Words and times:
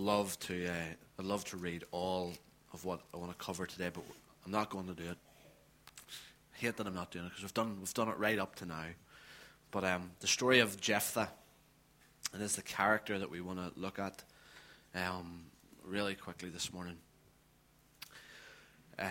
love 0.00 0.38
to 0.40 0.66
uh, 0.66 0.72
I'd 1.18 1.24
love 1.24 1.44
to 1.46 1.56
read 1.56 1.84
all 1.90 2.32
of 2.72 2.84
what 2.84 3.00
I 3.12 3.18
want 3.18 3.36
to 3.36 3.44
cover 3.44 3.66
today, 3.66 3.90
but 3.92 4.02
I'm 4.44 4.52
not 4.52 4.70
going 4.70 4.86
to 4.86 4.94
do 4.94 5.10
it. 5.10 5.18
I 6.54 6.58
hate 6.58 6.76
that 6.76 6.86
I'm 6.86 6.94
not 6.94 7.10
doing 7.10 7.26
it 7.26 7.28
because 7.28 7.42
we've 7.42 7.54
done 7.54 7.76
we've 7.78 7.94
done 7.94 8.08
it 8.08 8.18
right 8.18 8.38
up 8.38 8.56
to 8.56 8.66
now. 8.66 8.86
But 9.70 9.84
um, 9.84 10.10
the 10.20 10.26
story 10.26 10.60
of 10.60 10.80
Jephthah, 10.80 11.28
and 12.32 12.42
is 12.42 12.56
the 12.56 12.62
character 12.62 13.18
that 13.18 13.30
we 13.30 13.40
want 13.40 13.58
to 13.58 13.78
look 13.78 13.98
at 13.98 14.24
um, 14.94 15.44
really 15.84 16.14
quickly 16.14 16.48
this 16.48 16.72
morning. 16.72 16.96
Uh, 18.98 19.08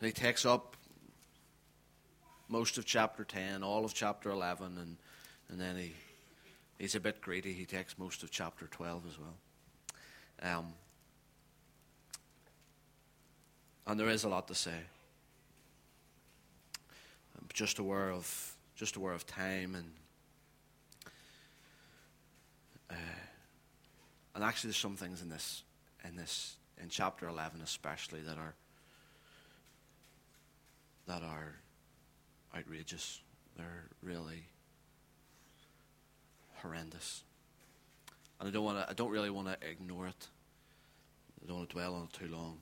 he 0.00 0.12
takes 0.12 0.46
up 0.46 0.76
most 2.48 2.78
of 2.78 2.84
chapter 2.84 3.22
10, 3.22 3.62
all 3.62 3.84
of 3.84 3.94
chapter 3.94 4.30
11, 4.30 4.78
and, 4.78 4.96
and 5.48 5.60
then 5.60 5.76
he, 5.76 5.92
he's 6.80 6.94
a 6.94 7.00
bit 7.00 7.20
greedy. 7.20 7.52
He 7.52 7.66
takes 7.66 7.98
most 7.98 8.22
of 8.22 8.30
chapter 8.30 8.66
12 8.66 9.04
as 9.06 9.18
well. 9.18 9.36
Um, 10.42 10.72
and 13.86 14.00
there 14.00 14.08
is 14.08 14.24
a 14.24 14.28
lot 14.28 14.48
to 14.48 14.54
say. 14.54 14.78
I'm 17.38 17.46
just 17.52 17.78
aware 17.78 18.10
of 18.10 18.56
just 18.74 18.96
aware 18.96 19.12
of 19.12 19.26
time 19.26 19.74
and 19.74 19.92
uh, 22.90 22.94
and 24.34 24.42
actually 24.42 24.68
there's 24.68 24.78
some 24.78 24.96
things 24.96 25.20
in 25.20 25.28
this 25.28 25.64
in 26.08 26.16
this 26.16 26.56
in 26.82 26.88
chapter 26.88 27.28
11 27.28 27.60
especially 27.60 28.22
that 28.22 28.38
are 28.38 28.54
that 31.06 31.22
are 31.22 31.56
outrageous. 32.56 33.20
They're 33.56 33.88
really 34.02 34.44
horrendous. 36.62 37.24
And 38.38 38.48
I 38.48 38.52
don't 38.52 38.64
want 38.64 38.78
to 38.78 38.88
I 38.88 38.94
don't 38.94 39.10
really 39.10 39.30
want 39.30 39.48
to 39.48 39.56
ignore 39.68 40.06
it. 40.06 40.28
I 41.42 41.46
don't 41.46 41.58
want 41.58 41.68
to 41.68 41.74
dwell 41.74 41.94
on 41.94 42.04
it 42.04 42.12
too 42.12 42.28
long. 42.28 42.58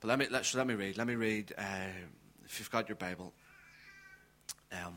But 0.00 0.08
let 0.08 0.18
me 0.18 0.26
let, 0.30 0.44
so 0.44 0.58
let 0.58 0.66
me 0.66 0.74
read. 0.74 0.98
Let 0.98 1.06
me 1.06 1.14
read 1.14 1.52
uh, 1.56 1.88
if 2.44 2.58
you've 2.58 2.70
got 2.70 2.88
your 2.88 2.96
Bible. 2.96 3.32
Um, 4.72 4.94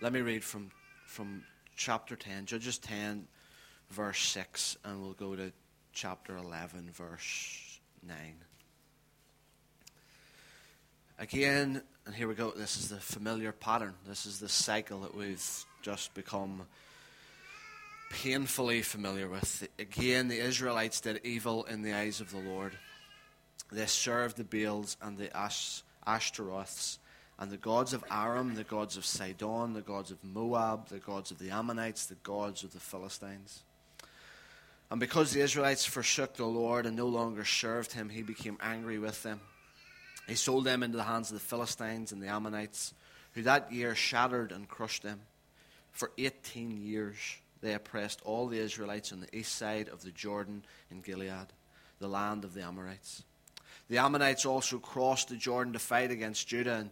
let 0.00 0.12
me 0.12 0.20
read 0.20 0.44
from 0.44 0.70
from 1.06 1.42
chapter 1.76 2.16
ten, 2.16 2.46
Judges 2.46 2.78
ten, 2.78 3.26
verse 3.90 4.18
six, 4.18 4.76
and 4.84 5.00
we'll 5.00 5.12
go 5.12 5.34
to 5.36 5.52
chapter 5.92 6.36
eleven, 6.36 6.90
verse 6.92 7.80
nine. 8.06 8.36
Again, 11.18 11.80
and 12.06 12.14
here 12.14 12.26
we 12.26 12.34
go. 12.34 12.50
This 12.50 12.76
is 12.76 12.88
the 12.88 12.96
familiar 12.96 13.52
pattern. 13.52 13.94
This 14.06 14.26
is 14.26 14.40
the 14.40 14.48
cycle 14.48 15.00
that 15.00 15.14
we've 15.14 15.64
just 15.84 16.14
become 16.14 16.62
painfully 18.10 18.82
familiar 18.82 19.28
with. 19.28 19.68
Again, 19.78 20.28
the 20.28 20.38
Israelites 20.38 21.00
did 21.00 21.20
evil 21.24 21.64
in 21.64 21.82
the 21.82 21.92
eyes 21.92 22.20
of 22.20 22.30
the 22.30 22.38
Lord. 22.38 22.72
They 23.70 23.86
served 23.86 24.36
the 24.36 24.44
Baals 24.44 24.96
and 25.02 25.18
the 25.18 25.34
Ash- 25.36 25.82
Ashtaroths, 26.06 26.98
and 27.38 27.50
the 27.50 27.56
gods 27.56 27.92
of 27.92 28.04
Aram, 28.10 28.54
the 28.54 28.64
gods 28.64 28.96
of 28.96 29.04
Sidon, 29.04 29.74
the 29.74 29.82
gods 29.82 30.10
of 30.10 30.22
Moab, 30.24 30.88
the 30.88 30.98
gods 30.98 31.30
of 31.30 31.38
the 31.38 31.50
Ammonites, 31.50 32.06
the 32.06 32.14
gods 32.16 32.64
of 32.64 32.72
the 32.72 32.80
Philistines. 32.80 33.62
And 34.90 35.00
because 35.00 35.32
the 35.32 35.40
Israelites 35.40 35.84
forsook 35.84 36.34
the 36.34 36.46
Lord 36.46 36.86
and 36.86 36.96
no 36.96 37.06
longer 37.06 37.44
served 37.44 37.92
him, 37.92 38.08
he 38.08 38.22
became 38.22 38.58
angry 38.60 38.98
with 38.98 39.22
them 39.22 39.40
he 40.26 40.34
sold 40.34 40.64
them 40.64 40.82
into 40.82 40.96
the 40.96 41.04
hands 41.04 41.30
of 41.30 41.34
the 41.34 41.44
Philistines 41.44 42.12
and 42.12 42.22
the 42.22 42.28
Ammonites, 42.28 42.94
who 43.34 43.42
that 43.42 43.72
year 43.72 43.94
shattered 43.94 44.52
and 44.52 44.68
crushed 44.68 45.02
them. 45.02 45.20
For 45.94 46.10
18 46.18 46.76
years 46.76 47.16
they 47.62 47.72
oppressed 47.72 48.20
all 48.24 48.48
the 48.48 48.58
Israelites 48.58 49.12
on 49.12 49.20
the 49.20 49.34
east 49.34 49.54
side 49.54 49.88
of 49.88 50.02
the 50.02 50.10
Jordan 50.10 50.64
in 50.90 51.00
Gilead, 51.00 51.46
the 52.00 52.08
land 52.08 52.44
of 52.44 52.52
the 52.52 52.62
Amorites. 52.62 53.22
The 53.88 53.98
Ammonites 53.98 54.44
also 54.44 54.78
crossed 54.78 55.28
the 55.28 55.36
Jordan 55.36 55.72
to 55.72 55.78
fight 55.78 56.10
against 56.10 56.48
Judah 56.48 56.74
and 56.74 56.90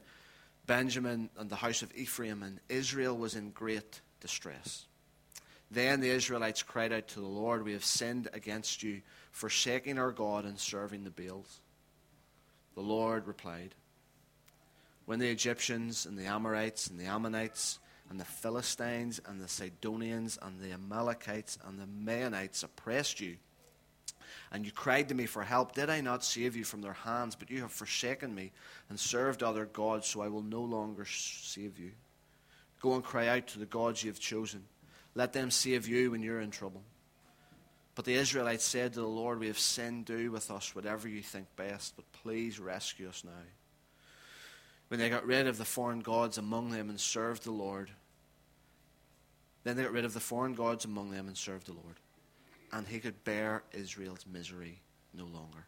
Benjamin 0.66 1.31
and 1.37 1.50
the 1.50 1.56
house 1.56 1.82
of 1.82 1.93
Ephraim, 1.94 2.43
and 2.43 2.60
Israel 2.69 3.16
was 3.16 3.34
in 3.34 3.50
great 3.50 4.00
distress. 4.21 4.87
Then 5.71 6.00
the 6.00 6.10
Israelites 6.10 6.62
cried 6.62 6.93
out 6.93 7.09
to 7.09 7.21
the 7.21 7.26
Lord, 7.26 7.65
We 7.65 7.72
have 7.72 7.84
sinned 7.84 8.28
against 8.32 8.82
you, 8.82 9.03
forsaking 9.32 9.99
our 9.99 10.12
God 10.12 10.44
and 10.44 10.59
serving 10.59 11.03
the 11.03 11.10
Baals. 11.10 11.60
The 12.75 12.82
Lord 12.82 13.26
replied, 13.26 13.75
When 15.06 15.19
the 15.19 15.31
Egyptians 15.31 16.06
and 16.06 16.16
the 16.16 16.26
Amorites 16.26 16.87
and 16.87 17.00
the 17.00 17.06
Ammonites 17.06 17.81
and 18.12 18.21
the 18.21 18.27
Philistines 18.27 19.23
and 19.25 19.41
the 19.41 19.49
Sidonians 19.49 20.39
and 20.43 20.61
the 20.61 20.73
Amalekites 20.73 21.59
and 21.67 21.81
the 21.81 21.87
Maonites 21.87 22.62
oppressed 22.62 23.23
you, 23.23 23.39
and 24.50 24.67
you 24.67 24.71
cried 24.71 25.09
to 25.09 25.15
me 25.15 25.25
for 25.25 25.43
help, 25.43 25.75
did 25.75 25.89
I 25.89 26.03
not 26.03 26.23
save 26.23 26.55
you 26.55 26.62
from 26.62 26.83
their 26.83 26.93
hands? 26.93 27.34
But 27.34 27.50
you 27.50 27.62
have 27.62 27.73
forsaken 27.73 28.34
me 28.34 28.53
and 28.91 29.00
served 29.00 29.43
other 29.43 29.65
gods, 29.65 30.09
so 30.09 30.21
I 30.21 30.28
will 30.28 30.43
no 30.43 30.61
longer 30.61 31.06
save 31.06 31.78
you. 31.78 31.93
Go 32.83 32.95
and 32.95 33.03
cry 33.03 33.28
out 33.28 33.47
to 33.49 33.59
the 33.59 33.65
gods 33.65 34.05
you 34.05 34.11
have 34.11 34.21
chosen. 34.21 34.65
Let 35.15 35.33
them 35.33 35.50
save 35.50 35.89
you 35.89 36.11
when 36.11 36.23
you're 36.23 36.41
in 36.41 36.50
trouble. 36.50 36.83
But 37.94 38.05
the 38.05 38.15
Israelites 38.15 38.65
said 38.65 38.93
to 38.93 39.00
the 39.00 39.06
Lord, 39.06 39.41
We 39.41 39.47
have 39.47 39.59
sinned, 39.59 40.05
do 40.05 40.31
with 40.31 40.50
us 40.50 40.75
whatever 40.75 41.09
you 41.09 41.23
think 41.23 41.47
best, 41.56 41.97
but 41.97 42.05
please 42.12 42.61
rescue 42.61 43.09
us 43.09 43.25
now. 43.25 43.31
When 44.89 45.00
they 45.00 45.09
got 45.09 45.25
rid 45.25 45.47
of 45.47 45.56
the 45.56 45.65
foreign 45.65 46.00
gods 46.00 46.37
among 46.37 46.71
them 46.71 46.91
and 46.91 47.00
served 47.00 47.44
the 47.44 47.53
Lord, 47.53 47.91
then 49.65 49.77
they 49.77 49.83
got 49.83 49.93
rid 49.93 50.05
of 50.05 50.15
the 50.15 50.21
foreign 50.21 50.55
gods 50.55 50.84
among 50.84 51.11
them 51.11 51.28
and 51.28 51.37
served 51.37 51.67
the 51.67 51.73
Lord. 51.73 51.97
And 52.73 52.87
he 52.87 52.99
could 52.99 53.23
bear 53.25 53.62
Israel's 53.73 54.25
misery 54.31 54.81
no 55.15 55.25
longer. 55.25 55.67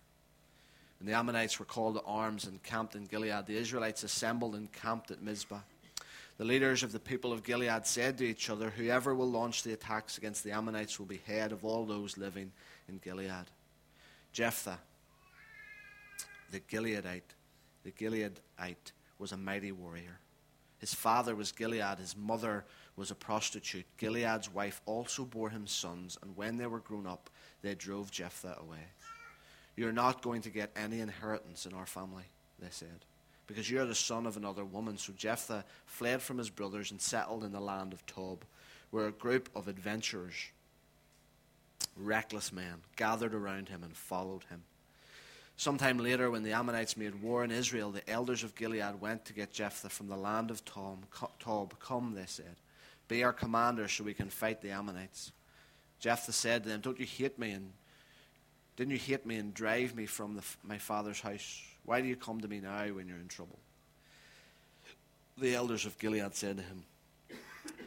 And 0.98 1.08
the 1.08 1.12
Ammonites 1.12 1.58
were 1.58 1.64
called 1.64 1.96
to 1.96 2.02
arms 2.02 2.46
and 2.46 2.62
camped 2.62 2.94
in 2.94 3.04
Gilead. 3.04 3.46
The 3.46 3.56
Israelites 3.56 4.04
assembled 4.04 4.54
and 4.54 4.72
camped 4.72 5.10
at 5.10 5.22
Mizpah. 5.22 5.60
The 6.38 6.44
leaders 6.44 6.82
of 6.82 6.92
the 6.92 6.98
people 6.98 7.32
of 7.32 7.44
Gilead 7.44 7.86
said 7.86 8.18
to 8.18 8.24
each 8.24 8.50
other, 8.50 8.70
Whoever 8.70 9.14
will 9.14 9.30
launch 9.30 9.62
the 9.62 9.72
attacks 9.72 10.18
against 10.18 10.42
the 10.42 10.50
Ammonites 10.50 10.98
will 10.98 11.06
be 11.06 11.20
head 11.26 11.52
of 11.52 11.64
all 11.64 11.84
those 11.84 12.18
living 12.18 12.50
in 12.88 12.98
Gilead. 12.98 13.50
Jephthah, 14.32 14.78
the 16.50 16.60
Gileadite, 16.60 17.34
the 17.84 17.92
Gileadite 17.92 18.92
was 19.18 19.30
a 19.30 19.36
mighty 19.36 19.70
warrior. 19.70 20.18
His 20.78 20.92
father 20.92 21.36
was 21.36 21.52
Gilead, 21.52 21.98
his 21.98 22.16
mother 22.16 22.64
was 22.96 23.10
a 23.10 23.14
prostitute. 23.14 23.86
Gilead's 23.98 24.52
wife 24.52 24.80
also 24.86 25.24
bore 25.24 25.50
him 25.50 25.66
sons, 25.66 26.16
and 26.22 26.36
when 26.36 26.56
they 26.56 26.66
were 26.66 26.80
grown 26.80 27.06
up, 27.06 27.30
they 27.62 27.74
drove 27.74 28.10
Jephthah 28.10 28.58
away. 28.60 28.86
You're 29.76 29.92
not 29.92 30.22
going 30.22 30.42
to 30.42 30.50
get 30.50 30.70
any 30.76 31.00
inheritance 31.00 31.66
in 31.66 31.74
our 31.74 31.86
family, 31.86 32.24
they 32.60 32.68
said 32.70 33.04
because 33.46 33.70
you 33.70 33.80
are 33.80 33.86
the 33.86 33.94
son 33.94 34.26
of 34.26 34.36
another 34.36 34.64
woman. 34.64 34.96
So 34.96 35.12
Jephthah 35.16 35.64
fled 35.86 36.22
from 36.22 36.38
his 36.38 36.50
brothers 36.50 36.90
and 36.90 37.00
settled 37.00 37.44
in 37.44 37.52
the 37.52 37.60
land 37.60 37.92
of 37.92 38.04
Tob, 38.06 38.44
where 38.90 39.06
a 39.06 39.12
group 39.12 39.48
of 39.54 39.68
adventurers, 39.68 40.34
reckless 41.96 42.52
men, 42.52 42.82
gathered 42.96 43.34
around 43.34 43.68
him 43.68 43.82
and 43.82 43.96
followed 43.96 44.44
him. 44.44 44.62
Sometime 45.56 45.98
later, 45.98 46.30
when 46.30 46.42
the 46.42 46.52
Ammonites 46.52 46.96
made 46.96 47.22
war 47.22 47.44
in 47.44 47.52
Israel, 47.52 47.92
the 47.92 48.08
elders 48.10 48.42
of 48.42 48.56
Gilead 48.56 49.00
went 49.00 49.24
to 49.26 49.32
get 49.32 49.52
Jephthah 49.52 49.88
from 49.88 50.08
the 50.08 50.16
land 50.16 50.50
of 50.50 50.64
Tob. 50.64 51.06
Come, 51.78 52.14
they 52.14 52.26
said, 52.26 52.56
be 53.08 53.24
our 53.24 53.32
commander 53.32 53.88
so 53.88 54.04
we 54.04 54.14
can 54.14 54.28
fight 54.28 54.62
the 54.62 54.70
Ammonites. 54.70 55.32
Jephthah 56.00 56.32
said 56.32 56.62
to 56.62 56.68
them, 56.68 56.80
Don't 56.80 56.98
you 56.98 57.06
hate 57.06 57.38
me 57.38 57.52
and 57.52 57.72
didn't 58.76 58.92
you 58.92 58.98
hate 58.98 59.24
me 59.24 59.36
and 59.36 59.54
drive 59.54 59.94
me 59.94 60.06
from 60.06 60.34
the, 60.34 60.42
my 60.62 60.78
father's 60.78 61.20
house? 61.20 61.62
Why 61.84 62.00
do 62.00 62.08
you 62.08 62.16
come 62.16 62.40
to 62.40 62.48
me 62.48 62.60
now 62.60 62.86
when 62.88 63.06
you're 63.06 63.18
in 63.18 63.28
trouble? 63.28 63.58
The 65.38 65.54
elders 65.54 65.86
of 65.86 65.98
Gilead 65.98 66.34
said 66.34 66.56
to 66.56 66.62
him, 66.62 66.84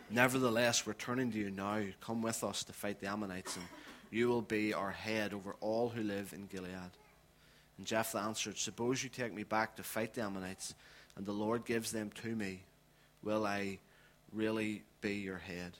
Nevertheless, 0.09 0.86
we're 0.86 0.94
turning 0.94 1.31
to 1.31 1.38
you 1.38 1.50
now. 1.50 1.81
Come 2.00 2.21
with 2.21 2.44
us 2.44 2.63
to 2.65 2.74
fight 2.74 3.01
the 3.01 3.07
Ammonites, 3.07 3.57
and 3.57 3.65
you 4.09 4.30
will 4.30 4.41
be 4.41 4.74
our 4.74 4.91
head 4.91 5.33
over 5.33 5.56
all 5.59 5.89
who 5.89 6.03
live 6.03 6.31
in 6.33 6.45
Gilead. 6.45 6.91
And 7.77 7.86
Jephthah 7.86 8.19
answered, 8.19 8.57
Suppose 8.57 9.03
you 9.03 9.09
take 9.09 9.33
me 9.33 9.44
back 9.44 9.75
to 9.75 9.83
fight 9.83 10.13
the 10.13 10.21
Ammonites, 10.21 10.74
and 11.18 11.25
the 11.25 11.33
Lord 11.33 11.65
gives 11.65 11.91
them 11.91 12.12
to 12.21 12.36
me. 12.36 12.62
Will 13.21 13.45
I 13.45 13.80
really 14.33 14.83
be 15.01 15.15
your 15.15 15.38
head? 15.38 15.74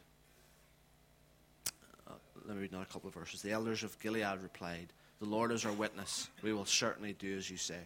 Uh, 2.08 2.14
let 2.46 2.56
me 2.56 2.62
read 2.62 2.72
another 2.72 2.86
couple 2.86 3.08
of 3.08 3.14
verses. 3.14 3.42
The 3.42 3.52
elders 3.52 3.84
of 3.84 3.98
Gilead 4.00 4.42
replied, 4.42 4.88
The 5.20 5.26
Lord 5.26 5.52
is 5.52 5.66
our 5.66 5.74
witness. 5.74 6.30
We 6.42 6.54
will 6.54 6.66
certainly 6.66 7.14
do 7.14 7.38
as 7.38 7.50
you 7.50 7.58
say. 7.58 7.82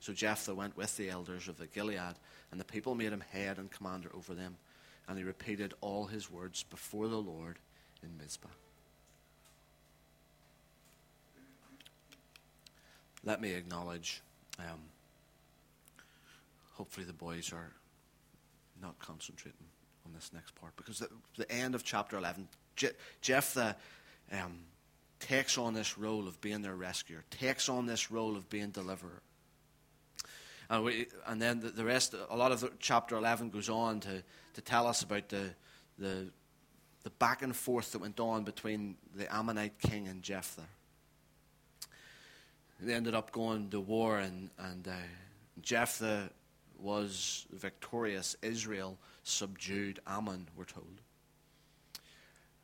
So 0.00 0.12
Jephthah 0.12 0.54
went 0.54 0.76
with 0.76 0.96
the 0.96 1.08
elders 1.08 1.48
of 1.48 1.56
the 1.56 1.66
Gilead, 1.66 2.14
and 2.50 2.60
the 2.60 2.64
people 2.64 2.94
made 2.94 3.12
him 3.12 3.24
head 3.30 3.58
and 3.58 3.70
commander 3.70 4.10
over 4.14 4.34
them. 4.34 4.56
And 5.08 5.18
he 5.18 5.24
repeated 5.24 5.74
all 5.80 6.06
his 6.06 6.30
words 6.30 6.62
before 6.62 7.08
the 7.08 7.16
Lord 7.16 7.58
in 8.02 8.10
Mizpah. 8.18 8.48
Let 13.22 13.40
me 13.40 13.52
acknowledge, 13.52 14.22
um, 14.58 14.80
hopefully, 16.74 17.06
the 17.06 17.14
boys 17.14 17.52
are 17.52 17.72
not 18.82 18.98
concentrating 18.98 19.66
on 20.06 20.12
this 20.12 20.30
next 20.32 20.54
part 20.54 20.74
because 20.76 20.98
the, 20.98 21.08
the 21.36 21.50
end 21.50 21.74
of 21.74 21.84
chapter 21.84 22.16
11, 22.16 22.48
Je- 22.76 22.88
Jephthah 23.20 23.76
um, 24.32 24.60
takes 25.20 25.58
on 25.58 25.74
this 25.74 25.96
role 25.96 26.28
of 26.28 26.40
being 26.40 26.62
their 26.62 26.74
rescuer, 26.74 27.24
takes 27.30 27.68
on 27.68 27.86
this 27.86 28.10
role 28.10 28.36
of 28.36 28.48
being 28.48 28.70
deliverer. 28.70 29.22
And, 30.70 30.84
we, 30.84 31.06
and 31.26 31.40
then 31.40 31.60
the, 31.60 31.70
the 31.70 31.84
rest, 31.84 32.14
a 32.30 32.36
lot 32.36 32.52
of 32.52 32.60
the, 32.60 32.70
chapter 32.78 33.16
11 33.16 33.50
goes 33.50 33.68
on 33.68 34.00
to, 34.00 34.22
to 34.54 34.60
tell 34.60 34.86
us 34.86 35.02
about 35.02 35.28
the, 35.28 35.50
the, 35.98 36.28
the 37.02 37.10
back 37.10 37.42
and 37.42 37.54
forth 37.54 37.92
that 37.92 38.00
went 38.00 38.18
on 38.20 38.44
between 38.44 38.96
the 39.14 39.32
Ammonite 39.34 39.78
king 39.78 40.08
and 40.08 40.22
Jephthah. 40.22 40.62
They 42.80 42.92
ended 42.92 43.14
up 43.14 43.30
going 43.30 43.70
to 43.70 43.80
war, 43.80 44.18
and, 44.18 44.50
and 44.58 44.88
uh, 44.88 44.92
Jephthah 45.62 46.30
was 46.84 47.46
victorious. 47.50 48.36
Israel 48.42 48.98
subdued 49.22 49.98
Ammon, 50.06 50.48
we're 50.54 50.64
told. 50.64 51.00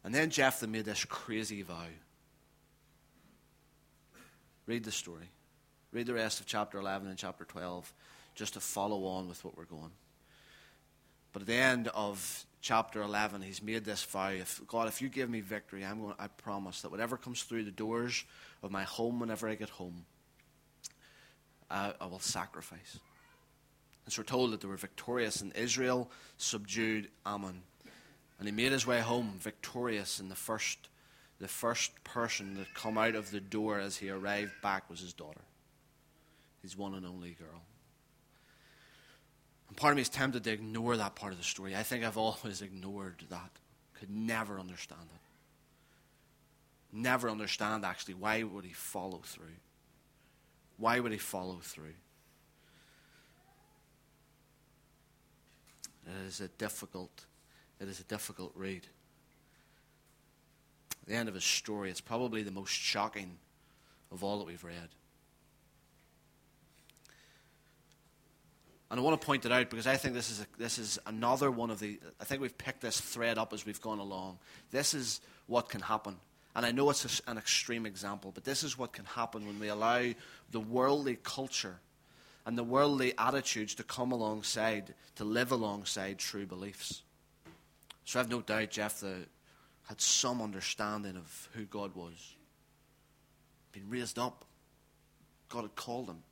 And 0.05 0.15
then 0.15 0.31
Jephthah 0.31 0.67
made 0.67 0.85
this 0.85 1.05
crazy 1.05 1.63
vow. 1.63 1.87
Read 4.67 4.85
the 4.85 4.93
story. 4.93 5.31
Read 5.93 6.07
the 6.07 6.15
rest 6.15 6.39
of 6.39 6.47
chapter 6.47 6.79
11 6.79 7.09
and 7.09 7.19
chapter 7.19 7.45
12 7.45 7.93
just 8.35 8.55
to 8.55 8.61
follow 8.61 9.05
on 9.07 9.29
with 9.29 9.45
what 9.45 9.57
we're 9.57 9.65
going. 9.65 9.91
But 11.33 11.43
at 11.43 11.49
the 11.49 11.55
end 11.55 11.89
of 11.89 12.45
chapter 12.61 13.03
11, 13.03 13.43
he's 13.43 13.63
made 13.63 13.85
this 13.85 14.05
vow 14.05 14.29
if, 14.29 14.61
God, 14.67 14.89
if 14.89 15.01
you 15.01 15.09
give 15.09 15.31
me 15.31 15.41
victory, 15.41 15.85
I'm 15.85 16.01
going, 16.01 16.15
I 16.19 16.29
promise 16.29 16.83
that 16.83 16.91
whatever 16.91 17.17
comes 17.17 17.43
through 17.43 17.65
the 17.65 17.71
doors 17.71 18.25
of 18.63 18.71
my 18.71 18.85
home 18.85 19.21
whenever 19.21 19.49
I 19.49 19.55
get 19.55 19.71
home, 19.71 20.05
I, 21.71 21.95
I 22.01 22.07
will 22.07 22.21
sacrifice. 22.21 22.99
And 24.05 24.13
so 24.13 24.21
we're 24.21 24.27
told 24.27 24.53
that 24.53 24.61
they 24.61 24.69
were 24.69 24.77
victorious, 24.77 25.41
and 25.41 25.55
Israel 25.55 26.11
subdued 26.37 27.09
Ammon. 27.25 27.63
And 28.39 28.49
he 28.49 28.53
made 28.53 28.73
his 28.73 28.87
way 28.87 29.01
home 29.01 29.35
victorious, 29.39 30.19
and 30.19 30.31
the 30.31 30.37
first, 30.37 30.89
the 31.39 31.49
first 31.49 32.03
person 32.05 32.55
that 32.55 32.75
come 32.75 32.97
out 32.97 33.15
of 33.15 33.31
the 33.31 33.41
door 33.41 33.79
as 33.79 33.99
he 33.99 34.11
arrived 34.11 34.53
back 34.63 34.89
was 34.89 35.01
his 35.01 35.13
daughter, 35.13 35.43
his 36.63 36.77
one 36.77 36.95
and 36.95 37.07
only 37.07 37.31
girl. 37.31 37.63
And 39.69 39.77
part 39.77 39.93
of 39.93 39.97
me 39.97 40.03
is 40.03 40.09
tempted 40.09 40.43
to 40.45 40.53
ignore 40.53 40.97
that 40.97 41.15
part 41.15 41.33
of 41.33 41.39
the 41.39 41.45
story. 41.45 41.77
I 41.77 41.85
think 41.85 42.05
I've 42.05 42.19
always 42.19 42.63
ignored 42.63 43.25
that. 43.31 43.51
Could 43.95 44.11
never 44.11 44.59
understand 44.59 45.09
it. 45.15 45.21
Never 46.93 47.31
understand, 47.31 47.85
actually, 47.85 48.15
why 48.15 48.43
would 48.43 48.65
he 48.65 48.73
follow 48.73 49.21
through? 49.23 49.57
Why 50.77 50.99
would 50.99 51.13
he 51.13 51.19
follow 51.19 51.59
through? 51.63 51.95
It 56.07 56.27
is 56.27 56.41
a 56.41 56.49
difficult, 56.49 57.27
it 57.81 57.89
is 57.89 58.01
a 58.01 58.05
difficult 58.05 58.53
read. 58.55 58.87
The 61.07 61.15
end 61.15 61.29
of 61.29 61.35
his 61.35 61.45
story, 61.45 61.91
it's 61.91 62.01
probably 62.01 62.43
the 62.43 62.51
most 62.51 62.73
shocking 62.73 63.39
of 64.13 64.25
all 64.25 64.39
that 64.39 64.47
we've 64.47 64.65
read. 64.65 64.89
And 68.91 68.99
I 68.99 69.03
want 69.03 69.21
to 69.21 69.25
point 69.25 69.47
it 69.47 69.53
out 69.53 69.71
because 69.71 69.87
I 69.87 69.97
think 69.97 70.15
this 70.15 70.31
is, 70.31 70.41
a, 70.41 70.47
this 70.59 70.79
is 70.79 70.99
another 71.07 71.51
one 71.51 71.71
of 71.71 71.79
the. 71.79 72.01
I 72.21 72.25
think 72.25 72.43
we've 72.43 72.59
picked 72.59 72.81
this 72.81 73.01
thread 73.01 73.39
up 73.39 73.53
as 73.53 73.65
we've 73.65 73.81
gone 73.81 74.01
along. 74.01 74.39
This 74.73 74.95
is 74.95 75.21
what 75.47 75.69
can 75.69 75.81
happen. 75.81 76.17
And 76.57 76.67
I 76.67 76.73
know 76.73 76.91
it's 76.91 77.21
a, 77.21 77.31
an 77.31 77.39
extreme 77.39 77.87
example, 77.87 78.33
but 78.35 78.45
this 78.45 78.65
is 78.65 78.77
what 78.77 78.93
can 78.93 79.05
happen 79.05 79.47
when 79.47 79.61
we 79.61 79.69
allow 79.69 80.13
the 80.51 80.59
worldly 80.59 81.19
culture 81.23 81.79
and 82.47 82.57
the 82.57 82.65
worldly 82.65 83.13
attitudes 83.19 83.75
to 83.77 83.83
come 83.83 84.13
alongside, 84.13 84.95
to 85.17 85.25
live 85.25 85.53
alongside 85.53 86.19
true 86.19 86.47
beliefs. 86.47 87.03
So 88.05 88.19
I've 88.19 88.31
no 88.31 88.41
doubt 88.41 88.71
Jephthah 88.71 89.27
had 89.89 90.01
some 90.01 90.41
understanding 90.41 91.17
of 91.17 91.49
who 91.53 91.65
God 91.65 91.95
was. 91.95 92.37
Been 93.73 93.89
raised 93.89 94.19
up. 94.19 94.45
God 95.49 95.63
had 95.63 95.75
called 95.75 96.09
him. 96.09 96.23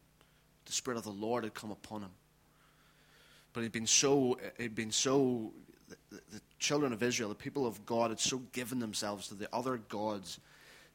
The 0.65 0.73
Spirit 0.73 0.97
of 0.97 1.05
the 1.05 1.11
Lord 1.11 1.45
had 1.45 1.55
come 1.55 1.71
upon 1.71 2.03
him. 2.03 2.11
But 3.53 3.63
he'd 3.63 3.73
been 3.73 3.87
so, 3.87 4.39
he'd 4.59 4.75
been 4.75 4.93
so, 4.93 5.53
the, 5.89 6.21
the 6.33 6.41
children 6.59 6.93
of 6.93 7.03
Israel, 7.03 7.29
the 7.29 7.35
people 7.35 7.67
of 7.67 7.85
God, 7.87 8.11
had 8.11 8.21
so 8.21 8.39
given 8.53 8.79
themselves 8.79 9.29
to 9.29 9.35
the 9.35 9.49
other 9.53 9.77
gods 9.77 10.41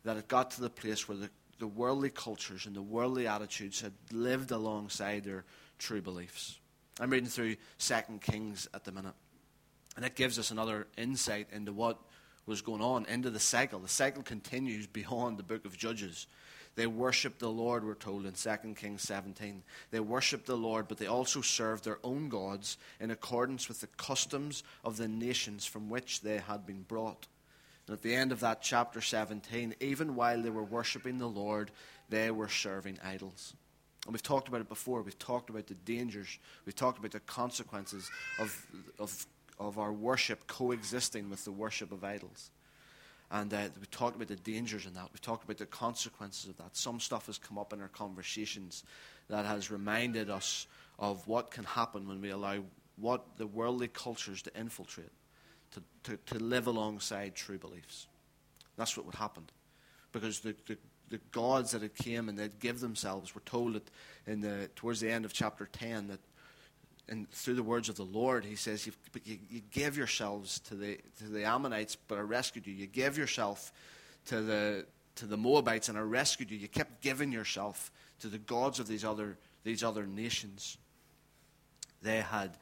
that 0.04 0.18
it 0.18 0.27
got 0.27 0.51
to 0.51 0.62
the 0.62 0.69
place 0.69 1.07
where 1.07 1.18
the, 1.18 1.30
the 1.63 1.68
worldly 1.68 2.10
cultures 2.10 2.65
and 2.65 2.75
the 2.75 2.81
worldly 2.81 3.25
attitudes 3.25 3.80
had 3.80 3.94
lived 4.12 4.51
alongside 4.51 5.24
their 5.24 5.45
true 5.80 6.01
beliefs. 6.01 6.60
I'm 7.00 7.10
reading 7.10 7.30
through 7.30 7.56
Second 7.77 8.19
Kings 8.21 8.68
at 8.74 8.83
the 8.83 8.92
minute, 8.92 9.13
and 9.95 10.04
it 10.04 10.18
gives 10.18 10.38
us 10.38 10.51
another 10.51 10.88
insight 10.98 11.48
into 11.54 11.71
what 11.71 12.01
was 12.45 12.62
going 12.62 12.81
on, 12.81 13.06
into 13.06 13.30
the 13.30 13.39
cycle. 13.39 13.80
The 13.80 13.88
cycle 13.88 14.24
continues 14.24 14.88
beyond 14.88 15.38
the 15.38 15.44
book 15.44 15.63
of 15.63 15.77
Judges. 15.77 16.27
They 16.75 16.86
worshiped 16.86 17.39
the 17.39 17.48
Lord, 17.48 17.86
we're 17.86 17.94
told 17.94 18.25
in 18.25 18.33
2 18.33 18.74
Kings 18.75 19.04
17. 19.04 19.63
They 19.92 20.01
worshiped 20.01 20.48
the 20.48 20.57
Lord, 20.57 20.89
but 20.89 20.98
they 20.98 21.07
also 21.07 21.39
served 21.39 21.86
their 21.86 22.00
own 22.04 22.27
gods 22.27 22.77
in 23.00 23.10
accordance 23.10 23.69
with 23.69 23.80
the 23.80 23.88
customs 23.95 24.63
of 24.83 24.98
the 24.98 25.07
nations 25.07 25.65
from 25.65 25.89
which 25.89 26.19
they 26.19 26.39
had 26.39 26.65
been 26.65 26.81
brought. 26.81 27.27
And 27.88 27.94
at 27.94 28.01
the 28.01 28.15
end 28.15 28.31
of 28.31 28.39
that 28.41 28.62
chapter 28.62 29.01
17, 29.01 29.75
even 29.80 30.15
while 30.15 30.41
they 30.41 30.50
were 30.50 30.63
worshipping 30.63 31.18
the 31.18 31.27
Lord, 31.27 31.71
they 32.09 32.31
were 32.31 32.47
serving 32.47 33.00
idols. 33.03 33.53
And 34.06 34.13
we've 34.13 34.24
talked 34.24 34.47
about 34.47 34.62
it 34.62 34.69
before. 34.69 35.01
We've 35.01 35.18
talked 35.19 35.50
about 35.50 35.68
the 35.68 35.75
dangers. 35.75 36.38
We've 36.65 36.75
talked 36.75 37.00
about 37.00 37.12
the 37.12 37.19
consequences 37.21 38.09
of, 38.39 38.65
of, 39.00 39.25
of 39.59 39.80
our 39.80 39.94
worship 39.94 40.47
coexisting 40.47 41.30
with 41.30 41.45
the 41.45 41.51
worship 41.51 41.91
of 41.91 42.03
idols. 42.03 42.51
And 43.31 43.53
uh, 43.53 43.69
we 43.80 43.88
talked 43.88 44.15
about 44.15 44.27
the 44.27 44.36
dangers 44.36 44.86
in 44.86 44.94
that. 44.94 45.09
We've 45.12 45.21
talked 45.21 45.44
about 45.44 45.57
the 45.57 45.65
consequences 45.65 46.50
of 46.50 46.57
that. 46.57 46.75
Some 46.77 47.00
stuff 47.00 47.25
has 47.25 47.38
come 47.38 47.57
up 47.57 47.74
in 47.74 47.81
our 47.81 47.88
conversations 47.88 48.83
that 49.29 49.45
has 49.45 49.71
reminded 49.71 50.29
us 50.29 50.68
of 51.00 51.27
what 51.27 51.50
can 51.50 51.63
happen 51.63 52.07
when 52.07 52.21
we 52.21 52.29
allow 52.29 52.59
what 52.97 53.38
the 53.38 53.47
worldly 53.47 53.88
cultures 53.88 54.41
to 54.44 54.56
infiltrate, 54.56 55.09
to, 55.73 55.83
to, 56.03 56.17
to 56.25 56.43
live 56.43 56.67
alongside 56.67 57.35
true 57.35 57.57
beliefs. 57.57 58.07
That's 58.77 58.97
what 58.97 59.05
would 59.05 59.15
happen. 59.15 59.43
Because 60.11 60.39
the, 60.39 60.55
the, 60.67 60.77
the 61.09 61.19
gods 61.31 61.71
that 61.71 61.81
had 61.81 61.95
came 61.95 62.29
and 62.29 62.37
they'd 62.37 62.59
give 62.59 62.79
themselves, 62.79 63.35
were 63.35 63.41
told 63.41 63.73
that 63.73 63.89
in 64.25 64.41
the, 64.41 64.69
towards 64.75 64.99
the 64.99 65.09
end 65.11 65.25
of 65.25 65.33
chapter 65.33 65.65
10 65.65 66.07
that 66.07 66.19
and 67.09 67.29
through 67.31 67.55
the 67.55 67.63
words 67.63 67.89
of 67.89 67.95
the 67.95 68.05
Lord, 68.05 68.45
he 68.45 68.55
says, 68.55 68.88
you, 68.88 68.93
you, 69.25 69.62
give 69.71 69.98
yourselves 69.98 70.59
to 70.62 70.75
the, 70.75 71.00
to 71.17 71.25
the 71.25 71.43
Ammonites, 71.43 71.95
but 71.95 72.17
I 72.17 72.21
rescued 72.21 72.65
you. 72.65 72.74
You 72.74 72.88
gave 72.88 73.17
yourself 73.17 73.74
to 74.27 74.41
the, 74.41 74.86
to 75.15 75.25
the 75.25 75.36
Moabites, 75.36 75.89
and 75.89 75.98
I 75.98 76.01
rescued 76.01 76.50
you. 76.50 76.57
You 76.57 76.69
kept 76.69 77.01
giving 77.01 77.31
yourself 77.31 77.91
to 78.21 78.27
the 78.27 78.38
gods 78.38 78.79
of 78.79 78.88
these 78.88 79.03
other, 79.03 79.38
these 79.63 79.83
other 79.83 80.05
nations. 80.05 80.77
They 82.01 82.21
had, 82.21 82.57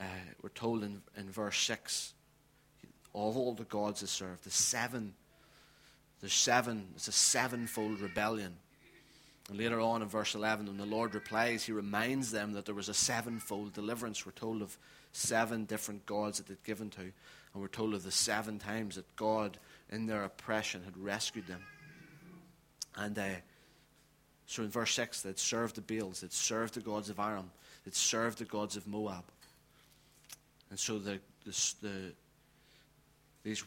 uh, 0.00 0.04
we're 0.40 0.50
told 0.50 0.84
in, 0.84 1.02
in 1.16 1.28
verse 1.30 1.58
6, 1.58 2.14
all 3.12 3.54
the 3.54 3.64
gods 3.64 4.00
they 4.00 4.06
served, 4.06 4.44
the 4.44 4.50
seven, 4.50 5.14
there's 6.20 6.32
seven, 6.32 6.88
it's 6.94 7.08
a 7.08 7.12
sevenfold 7.12 8.00
rebellion 8.00 8.56
and 9.50 9.58
later 9.58 9.80
on 9.80 10.00
in 10.00 10.06
verse 10.06 10.36
11, 10.36 10.66
when 10.66 10.76
the 10.76 10.86
Lord 10.86 11.12
replies, 11.12 11.64
he 11.64 11.72
reminds 11.72 12.30
them 12.30 12.52
that 12.52 12.66
there 12.66 12.74
was 12.74 12.88
a 12.88 12.94
sevenfold 12.94 13.72
deliverance. 13.72 14.24
We're 14.24 14.30
told 14.30 14.62
of 14.62 14.78
seven 15.12 15.64
different 15.64 16.06
gods 16.06 16.38
that 16.38 16.46
they'd 16.46 16.62
given 16.62 16.88
to. 16.90 17.00
And 17.00 17.12
we're 17.54 17.66
told 17.66 17.94
of 17.94 18.04
the 18.04 18.12
seven 18.12 18.60
times 18.60 18.94
that 18.94 19.16
God, 19.16 19.58
in 19.90 20.06
their 20.06 20.22
oppression, 20.22 20.84
had 20.84 20.96
rescued 20.96 21.48
them. 21.48 21.62
And 22.94 23.18
uh, 23.18 23.24
so 24.46 24.62
in 24.62 24.68
verse 24.68 24.94
6, 24.94 25.22
they'd 25.22 25.36
served 25.36 25.74
the 25.74 25.80
Baals, 25.80 26.20
they'd 26.20 26.32
served 26.32 26.74
the 26.74 26.80
gods 26.80 27.10
of 27.10 27.18
Aram, 27.18 27.50
they'd 27.84 27.94
served 27.94 28.38
the 28.38 28.44
gods 28.44 28.76
of 28.76 28.86
Moab. 28.86 29.24
And 30.70 30.78
so 30.78 31.00
the, 31.00 31.18
the, 31.44 31.74
the, 31.82 32.12
these, 33.42 33.64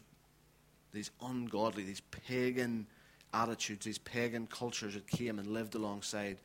these 0.92 1.12
ungodly, 1.22 1.84
these 1.84 2.01
pagan 2.01 2.88
attitudes, 3.34 3.86
these 3.86 3.98
pagan 3.98 4.48
cultures 4.48 4.94
that 4.94 5.08
came 5.08 5.39
and 5.39 5.48
lived 5.48 5.75
alongside 5.75 6.38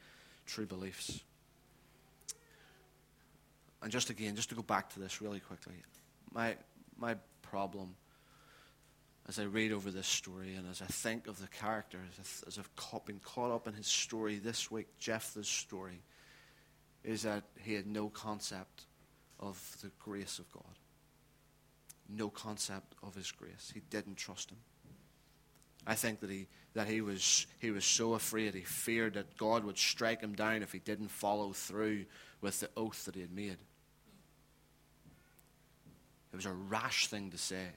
true 0.47 0.67
beliefs. 0.67 1.21
And 3.83 3.93
just 3.93 4.11
again, 4.11 4.35
just 4.35 4.49
to 4.49 4.55
go 4.55 4.63
back 4.63 4.93
to 4.95 5.01
this 5.01 5.21
really 5.21 5.41
quickly, 5.41 5.75
my, 6.33 6.57
my 6.99 7.17
problem 7.43 7.95
as 9.29 9.39
I 9.39 9.43
read 9.45 9.73
over 9.73 9.91
this 9.91 10.07
story 10.07 10.55
and 10.55 10.69
as 10.71 10.81
I 10.81 10.87
think 10.87 11.27
of 11.27 11.39
the 11.39 11.49
character, 11.49 11.99
as, 12.11 12.19
I, 12.19 12.49
as 12.49 12.59
I've 12.59 12.75
caught, 12.77 13.05
been 13.05 13.21
caught 13.21 13.51
up 13.51 13.69
in 13.69 13.75
his 13.75 13.87
story 13.87 14.39
this 14.39 14.71
week, 14.71 14.87
Jephthah's 14.99 15.49
story, 15.49 16.01
is 17.05 17.23
that 17.23 17.45
he 17.61 17.75
had 17.75 17.87
no 17.87 18.09
concept 18.09 18.87
of 19.39 19.77
the 19.83 19.91
grace 19.99 20.39
of 20.39 20.51
God. 20.51 20.65
No 22.09 22.31
concept 22.31 22.95
of 23.03 23.15
his 23.15 23.31
grace. 23.31 23.71
He 23.73 23.81
didn't 23.91 24.17
trust 24.17 24.51
him. 24.51 24.59
I 25.87 25.95
think 25.95 26.21
that 26.21 26.31
he, 26.31 26.49
that 26.75 26.87
he, 26.87 27.01
was, 27.01 27.47
he 27.61 27.71
was 27.71 27.85
so 27.85 28.15
afraid, 28.15 28.55
he 28.55 28.61
feared 28.61 29.15
that 29.15 29.37
God 29.37 29.65
would 29.65 29.79
strike 29.79 30.21
him 30.21 30.35
down 30.35 30.63
if 30.63 30.73
he 30.73 30.79
didn't 30.79 31.09
follow 31.09 31.53
through 31.53 32.05
with 32.41 32.61
the 32.61 32.71
oath 32.77 33.05
that 33.07 33.15
he 33.15 33.21
had 33.23 33.33
made. 33.33 33.57
It 36.33 36.37
was 36.37 36.47
a 36.47 36.53
rash 36.53 37.07
thing 37.07 37.31
to 37.31 37.39
say. 37.39 37.63
It 37.63 37.75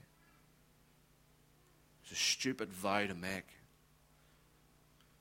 was 2.04 2.12
a 2.12 2.22
stupid 2.22 2.74
vow 2.74 3.06
to 3.06 3.16
make. 3.16 3.48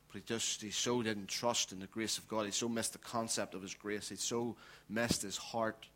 But 0.08 0.16
he 0.16 0.22
just 0.26 0.60
he 0.60 0.72
so 0.72 1.02
didn't 1.02 1.28
trust 1.28 1.70
in 1.70 1.78
the 1.78 1.86
grace 1.86 2.18
of 2.18 2.26
God. 2.26 2.44
He 2.44 2.50
so 2.50 2.68
missed 2.68 2.92
the 2.94 2.98
concept 2.98 3.54
of 3.54 3.62
his 3.62 3.74
grace. 3.74 4.08
He 4.08 4.16
so 4.16 4.56
missed 4.88 5.22
his 5.22 5.36
heart. 5.36 5.86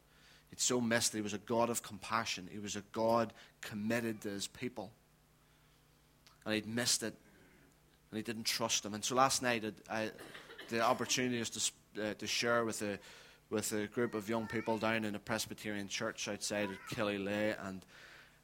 He 0.54 0.60
so 0.60 0.80
missed 0.80 1.10
that 1.12 1.18
he 1.18 1.22
was 1.22 1.34
a 1.34 1.38
God 1.38 1.68
of 1.68 1.82
compassion. 1.82 2.48
He 2.50 2.60
was 2.60 2.76
a 2.76 2.82
God 2.92 3.32
committed 3.60 4.20
to 4.20 4.28
his 4.28 4.46
people. 4.46 4.92
And 6.44 6.54
he'd 6.54 6.66
missed 6.66 7.02
it. 7.02 7.14
And 8.10 8.16
he 8.16 8.22
didn't 8.22 8.44
trust 8.44 8.84
them. 8.84 8.94
And 8.94 9.04
so 9.04 9.16
last 9.16 9.42
night 9.42 9.64
I, 9.90 10.12
the 10.68 10.80
opportunity 10.80 11.40
was 11.40 11.50
to, 11.50 12.10
uh, 12.10 12.14
to 12.14 12.26
share 12.26 12.64
with 12.64 12.82
a 12.82 13.00
with 13.50 13.72
a 13.72 13.86
group 13.86 14.14
of 14.14 14.28
young 14.28 14.46
people 14.46 14.78
down 14.78 15.04
in 15.04 15.14
a 15.14 15.18
Presbyterian 15.18 15.86
church 15.86 16.28
outside 16.28 16.70
of 16.70 16.78
Killyleagh. 16.90 17.56
And, 17.68 17.84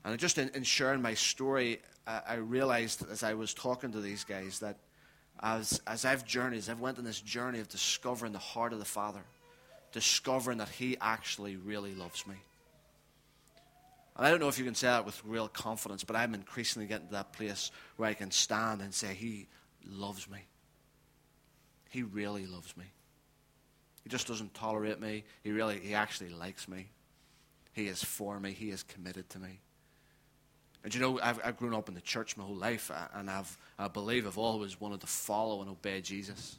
and 0.04 0.18
just 0.18 0.38
in, 0.38 0.50
in 0.50 0.62
sharing 0.62 1.00
my 1.00 1.14
story, 1.14 1.80
I, 2.06 2.20
I 2.28 2.34
realized 2.34 3.04
as 3.10 3.22
I 3.22 3.34
was 3.34 3.54
talking 3.54 3.92
to 3.92 4.00
these 4.00 4.24
guys 4.24 4.58
that 4.60 4.76
as, 5.42 5.80
as 5.86 6.04
I've 6.04 6.24
journeyed, 6.26 6.58
as 6.58 6.68
I've 6.68 6.80
went 6.80 6.98
on 6.98 7.04
this 7.04 7.20
journey 7.20 7.60
of 7.60 7.68
discovering 7.68 8.32
the 8.32 8.38
heart 8.38 8.72
of 8.72 8.78
the 8.78 8.84
Father, 8.84 9.22
discovering 9.92 10.58
that 10.58 10.68
He 10.68 10.96
actually 11.00 11.56
really 11.56 11.94
loves 11.94 12.26
me. 12.26 12.36
And 14.16 14.26
I 14.26 14.30
don't 14.30 14.40
know 14.40 14.48
if 14.48 14.58
you 14.58 14.64
can 14.64 14.74
say 14.74 14.88
that 14.88 15.06
with 15.06 15.20
real 15.24 15.48
confidence, 15.48 16.04
but 16.04 16.16
I'm 16.16 16.34
increasingly 16.34 16.86
getting 16.86 17.06
to 17.08 17.12
that 17.14 17.32
place 17.32 17.70
where 17.96 18.08
I 18.08 18.14
can 18.14 18.30
stand 18.30 18.82
and 18.82 18.92
say, 18.92 19.14
He 19.14 19.48
loves 19.84 20.28
me. 20.28 20.40
He 21.88 22.02
really 22.02 22.46
loves 22.46 22.76
me. 22.76 22.84
He 24.02 24.08
just 24.08 24.26
doesn't 24.26 24.54
tolerate 24.54 25.00
me. 25.00 25.24
He 25.42 25.50
really, 25.50 25.78
he 25.78 25.94
actually 25.94 26.30
likes 26.30 26.68
me. 26.68 26.90
He 27.72 27.88
is 27.88 28.02
for 28.02 28.38
me. 28.40 28.52
He 28.52 28.70
is 28.70 28.82
committed 28.82 29.28
to 29.30 29.38
me. 29.38 29.60
And 30.82 30.94
you 30.94 31.00
know, 31.00 31.20
I've, 31.22 31.40
I've 31.44 31.56
grown 31.56 31.74
up 31.74 31.88
in 31.88 31.94
the 31.94 32.00
church 32.00 32.36
my 32.36 32.44
whole 32.44 32.54
life, 32.54 32.90
and 33.14 33.30
I've, 33.30 33.56
I 33.78 33.88
believe 33.88 34.26
I've 34.26 34.38
always 34.38 34.80
wanted 34.80 35.00
to 35.00 35.06
follow 35.06 35.60
and 35.60 35.70
obey 35.70 36.00
Jesus. 36.00 36.58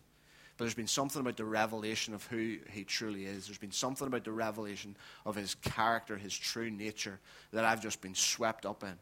But 0.62 0.66
there's 0.66 0.76
been 0.76 0.86
something 0.86 1.20
about 1.20 1.38
the 1.38 1.44
revelation 1.44 2.14
of 2.14 2.24
who 2.28 2.60
he 2.70 2.84
truly 2.84 3.26
is. 3.26 3.48
There's 3.48 3.58
been 3.58 3.72
something 3.72 4.06
about 4.06 4.24
the 4.24 4.32
revelation 4.32 4.96
of 5.26 5.34
his 5.34 5.56
character, 5.56 6.16
his 6.16 6.38
true 6.38 6.70
nature, 6.70 7.20
that 7.52 7.66
I've 7.66 7.82
just 7.82 8.00
been 8.00 8.14
swept 8.14 8.68
up 8.68 8.84
in. 8.84 8.94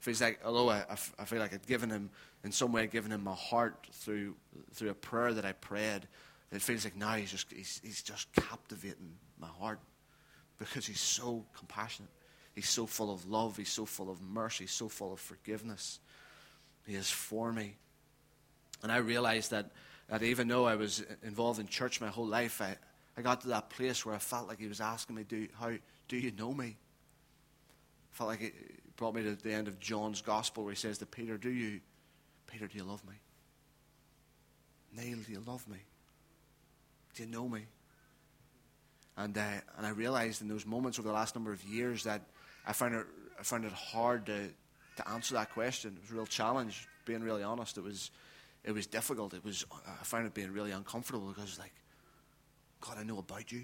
Feels 0.00 0.20
like, 0.20 0.40
although 0.44 0.68
I, 0.68 0.84
I 1.16 1.24
feel 1.24 1.38
like 1.38 1.54
I'd 1.54 1.64
given 1.64 1.90
him, 1.90 2.10
in 2.42 2.50
some 2.50 2.72
way, 2.72 2.88
given 2.88 3.12
him 3.12 3.22
my 3.22 3.36
heart 3.36 3.86
through, 3.92 4.34
through 4.74 4.90
a 4.90 4.94
prayer 4.94 5.32
that 5.32 5.44
I 5.44 5.52
prayed, 5.52 6.08
it 6.50 6.60
feels 6.60 6.82
like 6.82 6.96
now 6.96 7.14
he's 7.14 7.30
just, 7.30 7.52
he's, 7.52 7.80
he's 7.84 8.02
just 8.02 8.26
captivating 8.32 9.12
my 9.38 9.46
heart 9.60 9.78
because 10.58 10.86
he's 10.86 10.98
so 10.98 11.46
compassionate. 11.56 12.10
He's 12.52 12.68
so 12.68 12.84
full 12.84 13.12
of 13.12 13.30
love. 13.30 13.56
He's 13.56 13.70
so 13.70 13.84
full 13.84 14.10
of 14.10 14.20
mercy. 14.20 14.66
so 14.66 14.88
full 14.88 15.12
of 15.12 15.20
forgiveness. 15.20 16.00
He 16.84 16.96
is 16.96 17.08
for 17.08 17.52
me. 17.52 17.76
And 18.82 18.90
I 18.90 18.96
realized 18.96 19.52
that, 19.52 19.70
that 20.08 20.22
even 20.22 20.48
though 20.48 20.66
I 20.66 20.76
was 20.76 21.04
involved 21.22 21.58
in 21.58 21.66
church 21.66 22.00
my 22.00 22.08
whole 22.08 22.26
life, 22.26 22.60
I, 22.62 22.76
I 23.16 23.22
got 23.22 23.40
to 23.42 23.48
that 23.48 23.70
place 23.70 24.06
where 24.06 24.14
I 24.14 24.18
felt 24.18 24.48
like 24.48 24.58
he 24.58 24.68
was 24.68 24.80
asking 24.80 25.16
me, 25.16 25.24
do, 25.24 25.48
how, 25.58 25.70
do 26.08 26.16
you 26.16 26.30
know 26.32 26.52
me? 26.52 26.76
I 28.12 28.16
felt 28.16 28.28
like 28.28 28.42
it 28.42 28.54
brought 28.96 29.14
me 29.14 29.22
to 29.22 29.34
the 29.34 29.52
end 29.52 29.68
of 29.68 29.78
John's 29.80 30.22
gospel 30.22 30.64
where 30.64 30.72
he 30.72 30.76
says 30.76 30.98
to 30.98 31.06
Peter, 31.06 31.36
Do 31.36 31.50
you, 31.50 31.80
Peter, 32.46 32.66
do 32.66 32.78
you 32.78 32.84
love 32.84 33.02
me? 33.06 33.14
Neil, 34.96 35.18
do 35.26 35.32
you 35.32 35.42
love 35.46 35.66
me? 35.68 35.78
Do 37.14 37.22
you 37.22 37.28
know 37.28 37.48
me? 37.48 37.66
And, 39.16 39.36
uh, 39.36 39.42
and 39.76 39.86
I 39.86 39.90
realized 39.90 40.42
in 40.42 40.48
those 40.48 40.66
moments 40.66 40.98
over 40.98 41.08
the 41.08 41.14
last 41.14 41.34
number 41.34 41.52
of 41.52 41.62
years 41.64 42.04
that 42.04 42.22
I 42.66 42.72
found 42.72 42.94
it, 42.94 43.06
I 43.38 43.42
found 43.42 43.64
it 43.64 43.72
hard 43.72 44.26
to, 44.26 44.48
to 44.96 45.08
answer 45.10 45.34
that 45.34 45.52
question. 45.52 45.94
It 45.96 46.02
was 46.02 46.10
a 46.10 46.14
real 46.14 46.26
challenge, 46.26 46.86
being 47.04 47.22
really 47.22 47.42
honest. 47.42 47.78
It 47.78 47.84
was, 47.84 48.10
it 48.66 48.72
was 48.72 48.86
difficult. 48.86 49.32
It 49.32 49.44
was, 49.44 49.64
uh, 49.70 49.76
I 50.00 50.04
found 50.04 50.26
it 50.26 50.34
being 50.34 50.52
really 50.52 50.72
uncomfortable 50.72 51.28
because, 51.28 51.58
like, 51.58 51.72
God, 52.80 52.98
I 52.98 53.04
know 53.04 53.18
about 53.18 53.50
you. 53.52 53.62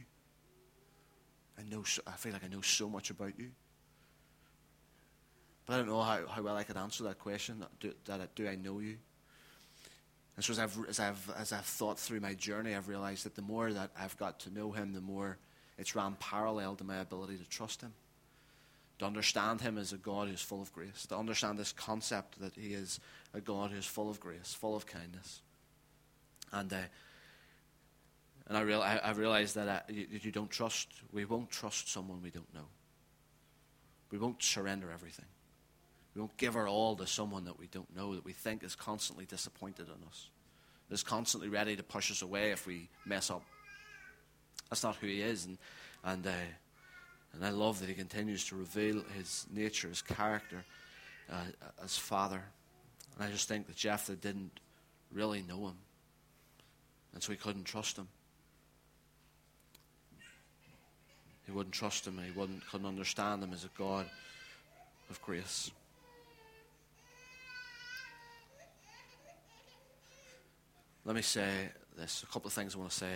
I 1.58 1.62
know. 1.64 1.82
So, 1.82 2.00
I 2.06 2.12
feel 2.12 2.32
like 2.32 2.44
I 2.44 2.48
know 2.48 2.60
so 2.60 2.88
much 2.88 3.10
about 3.10 3.38
you. 3.38 3.50
But 5.66 5.74
I 5.74 5.76
don't 5.78 5.88
know 5.88 6.00
how, 6.00 6.26
how 6.28 6.42
well 6.42 6.56
I 6.56 6.62
could 6.62 6.76
answer 6.76 7.02
that 7.04 7.18
question. 7.18 7.64
Do, 7.80 7.92
that, 8.06 8.34
do 8.36 8.48
I 8.48 8.54
know 8.54 8.78
you? 8.78 8.96
And 10.36 10.44
so 10.44 10.52
as 10.52 10.58
I've, 10.58 10.78
as, 10.88 11.00
I've, 11.00 11.30
as 11.36 11.52
I've 11.52 11.64
thought 11.64 11.98
through 11.98 12.20
my 12.20 12.34
journey, 12.34 12.74
I've 12.74 12.88
realized 12.88 13.24
that 13.26 13.34
the 13.34 13.42
more 13.42 13.72
that 13.72 13.90
I've 13.98 14.16
got 14.16 14.40
to 14.40 14.54
know 14.54 14.70
him, 14.70 14.92
the 14.92 15.00
more 15.00 15.36
it's 15.78 15.94
ran 15.94 16.16
parallel 16.20 16.76
to 16.76 16.84
my 16.84 16.98
ability 16.98 17.36
to 17.36 17.44
trust 17.48 17.82
him. 17.82 17.92
To 19.02 19.06
understand 19.06 19.60
him 19.60 19.78
as 19.78 19.92
a 19.92 19.96
God 19.96 20.28
who's 20.28 20.42
full 20.42 20.62
of 20.62 20.72
grace. 20.72 21.06
To 21.08 21.16
understand 21.16 21.58
this 21.58 21.72
concept 21.72 22.40
that 22.40 22.54
he 22.54 22.72
is 22.72 23.00
a 23.34 23.40
God 23.40 23.72
who's 23.72 23.84
full 23.84 24.08
of 24.08 24.20
grace, 24.20 24.54
full 24.54 24.76
of 24.76 24.86
kindness. 24.86 25.42
And, 26.52 26.72
uh, 26.72 26.76
and 28.46 28.56
I, 28.56 28.60
real, 28.60 28.80
I, 28.80 29.00
I 29.02 29.12
that 29.12 29.68
uh, 29.68 29.80
you, 29.92 30.06
you 30.08 30.30
don't 30.30 30.52
trust, 30.52 30.86
we 31.10 31.24
won't 31.24 31.50
trust 31.50 31.90
someone 31.90 32.22
we 32.22 32.30
don't 32.30 32.54
know. 32.54 32.68
We 34.12 34.18
won't 34.18 34.40
surrender 34.40 34.92
everything. 34.92 35.26
We 36.14 36.20
won't 36.20 36.36
give 36.36 36.54
our 36.54 36.68
all 36.68 36.94
to 36.94 37.06
someone 37.08 37.46
that 37.46 37.58
we 37.58 37.66
don't 37.66 37.92
know, 37.96 38.14
that 38.14 38.24
we 38.24 38.32
think 38.32 38.62
is 38.62 38.76
constantly 38.76 39.24
disappointed 39.24 39.88
in 39.88 40.06
us, 40.06 40.28
is 40.92 41.02
constantly 41.02 41.48
ready 41.48 41.74
to 41.74 41.82
push 41.82 42.12
us 42.12 42.22
away 42.22 42.52
if 42.52 42.68
we 42.68 42.88
mess 43.04 43.32
up. 43.32 43.42
That's 44.70 44.84
not 44.84 44.94
who 44.94 45.08
he 45.08 45.22
is. 45.22 45.46
And, 45.46 45.58
and, 46.04 46.24
uh, 46.24 46.30
and 47.34 47.44
I 47.44 47.50
love 47.50 47.80
that 47.80 47.88
he 47.88 47.94
continues 47.94 48.44
to 48.46 48.56
reveal 48.56 49.02
his 49.16 49.46
nature, 49.52 49.88
his 49.88 50.02
character 50.02 50.64
uh, 51.30 51.44
as 51.82 51.96
Father. 51.96 52.42
And 53.14 53.24
I 53.24 53.30
just 53.30 53.48
think 53.48 53.66
that 53.66 53.76
Jephthah 53.76 54.16
didn't 54.16 54.60
really 55.10 55.42
know 55.42 55.68
him. 55.68 55.76
And 57.14 57.22
so 57.22 57.32
he 57.32 57.38
couldn't 57.38 57.64
trust 57.64 57.96
him. 57.96 58.08
He 61.46 61.52
wouldn't 61.52 61.74
trust 61.74 62.06
him 62.06 62.20
he 62.24 62.30
wouldn't, 62.30 62.66
couldn't 62.68 62.86
understand 62.86 63.42
him 63.42 63.52
as 63.52 63.64
a 63.64 63.70
God 63.76 64.06
of 65.10 65.20
grace. 65.22 65.70
Let 71.04 71.16
me 71.16 71.22
say 71.22 71.68
this 71.98 72.22
a 72.22 72.26
couple 72.26 72.46
of 72.46 72.52
things 72.52 72.76
I 72.76 72.78
want 72.78 72.90
to 72.90 72.96
say, 72.96 73.12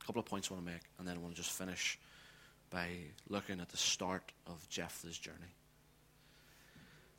a 0.00 0.04
couple 0.04 0.20
of 0.20 0.26
points 0.26 0.50
I 0.50 0.54
want 0.54 0.66
to 0.66 0.72
make, 0.72 0.80
and 0.98 1.06
then 1.06 1.16
I 1.16 1.18
want 1.18 1.34
to 1.34 1.40
just 1.40 1.56
finish 1.56 1.98
by 2.72 2.88
looking 3.28 3.60
at 3.60 3.68
the 3.68 3.76
start 3.76 4.32
of 4.46 4.66
Jephthah's 4.68 5.18
journey, 5.18 5.54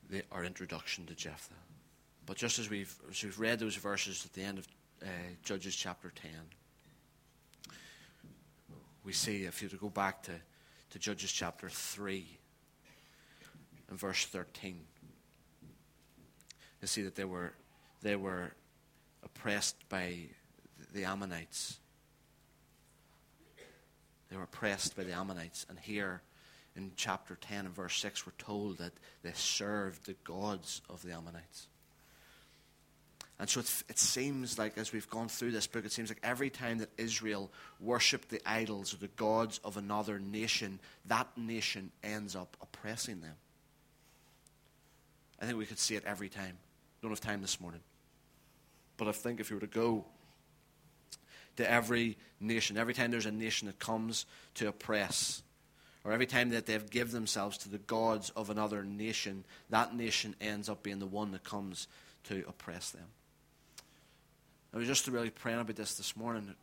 the, 0.10 0.24
our 0.32 0.44
introduction 0.44 1.06
to 1.06 1.14
Jephthah. 1.14 1.54
But 2.26 2.38
just 2.38 2.58
as 2.58 2.70
we've, 2.70 2.94
as 3.10 3.24
we've 3.24 3.40
read 3.40 3.60
those 3.60 3.76
verses 3.76 4.26
at 4.26 4.34
the 4.34 4.42
end 4.42 4.58
of 4.58 4.68
uh, 5.02 5.06
Judges 5.44 5.76
chapter 5.76 6.12
10, 6.16 6.32
we 9.04 9.14
see, 9.14 9.44
if 9.44 9.62
you 9.62 9.70
to 9.70 9.76
go 9.76 9.90
back 9.90 10.24
to, 10.24 10.32
to 10.92 11.00
Judges 11.00 11.32
chapter 11.32 11.70
3 11.70 12.26
and 13.90 14.00
verse 14.00 14.26
13, 14.26 14.80
you 16.82 16.88
see 16.88 17.02
that 17.04 17.16
they 17.16 17.26
were, 17.26 17.54
they 18.02 18.16
were 18.16 18.54
oppressed 19.24 19.88
by 19.90 20.16
the 20.94 21.06
Ammonites. 21.06 21.80
They 24.34 24.38
were 24.38 24.46
oppressed 24.46 24.98
by 24.98 25.04
the 25.04 25.14
Ammonites. 25.14 25.68
And 25.70 25.78
here 25.78 26.24
in 26.76 26.94
chapter 26.96 27.36
10 27.36 27.68
and 27.68 27.76
verse 27.76 27.96
6, 27.98 28.26
we're 28.26 28.34
told 28.40 28.80
that 28.80 28.94
they 29.22 29.32
served 29.36 30.08
the 30.08 30.16
gods 30.24 30.82
of 30.90 31.04
the 31.04 31.12
Ammonites. 31.12 31.68
And 33.38 33.48
so 33.48 33.60
it 33.60 34.00
seems 34.00 34.58
like, 34.58 34.76
as 34.80 34.92
we've 34.92 35.08
gone 35.08 35.28
through 35.28 35.52
this 35.52 35.68
book, 35.68 35.86
it 35.86 35.92
seems 35.92 36.10
like 36.10 36.18
every 36.24 36.50
time 36.50 36.80
that 36.80 36.90
Israel 36.98 37.52
worshipped 37.80 38.30
the 38.30 38.42
idols 38.44 38.92
or 38.92 38.98
the 38.98 39.08
gods 39.10 39.60
of 39.64 39.78
another 39.78 40.18
nation, 40.18 40.80
that 41.06 41.28
nation 41.38 41.92
ends 42.04 42.36
up 42.36 42.58
oppressing 42.60 43.22
them. 43.22 43.36
I 45.40 45.46
think 45.46 45.60
we 45.60 45.68
could 45.68 45.78
see 45.78 45.96
it 45.96 46.06
every 46.08 46.30
time. 46.30 46.58
Don't 47.04 47.12
have 47.12 47.22
time 47.22 47.42
this 47.42 47.62
morning. 47.62 47.82
But 48.98 49.10
I 49.10 49.12
think 49.12 49.40
if 49.40 49.52
you 49.52 49.58
were 49.58 49.62
to 49.62 49.68
go 49.68 50.06
to 51.58 51.70
every 51.70 52.18
nation, 52.40 52.78
every 52.78 52.94
time 52.94 53.12
there's 53.12 53.26
a 53.26 53.32
nation 53.32 53.68
that 53.68 53.80
comes 53.80 54.26
to 54.56 54.68
oppress, 54.68 55.42
or 56.04 56.12
every 56.12 56.26
time 56.26 56.50
that 56.50 56.66
they've 56.66 56.90
given 56.90 57.14
themselves 57.14 57.58
to 57.60 57.70
the 57.70 57.78
gods 57.78 58.30
of 58.32 58.50
another 58.50 58.84
nation, 58.84 59.46
that 59.70 59.96
nation 59.96 60.36
ends 60.42 60.70
up 60.70 60.84
being 60.84 61.00
the 61.00 61.06
one 61.06 61.32
that 61.32 61.44
comes 61.44 61.88
to 62.26 62.44
oppress 62.48 62.92
them. 62.92 63.08
I 64.74 64.78
was 64.78 64.88
just 64.88 65.08
really 65.08 65.30
praying 65.30 65.60
about 65.60 65.76
this 65.76 65.96
this 65.96 66.18
morning. 66.18 66.56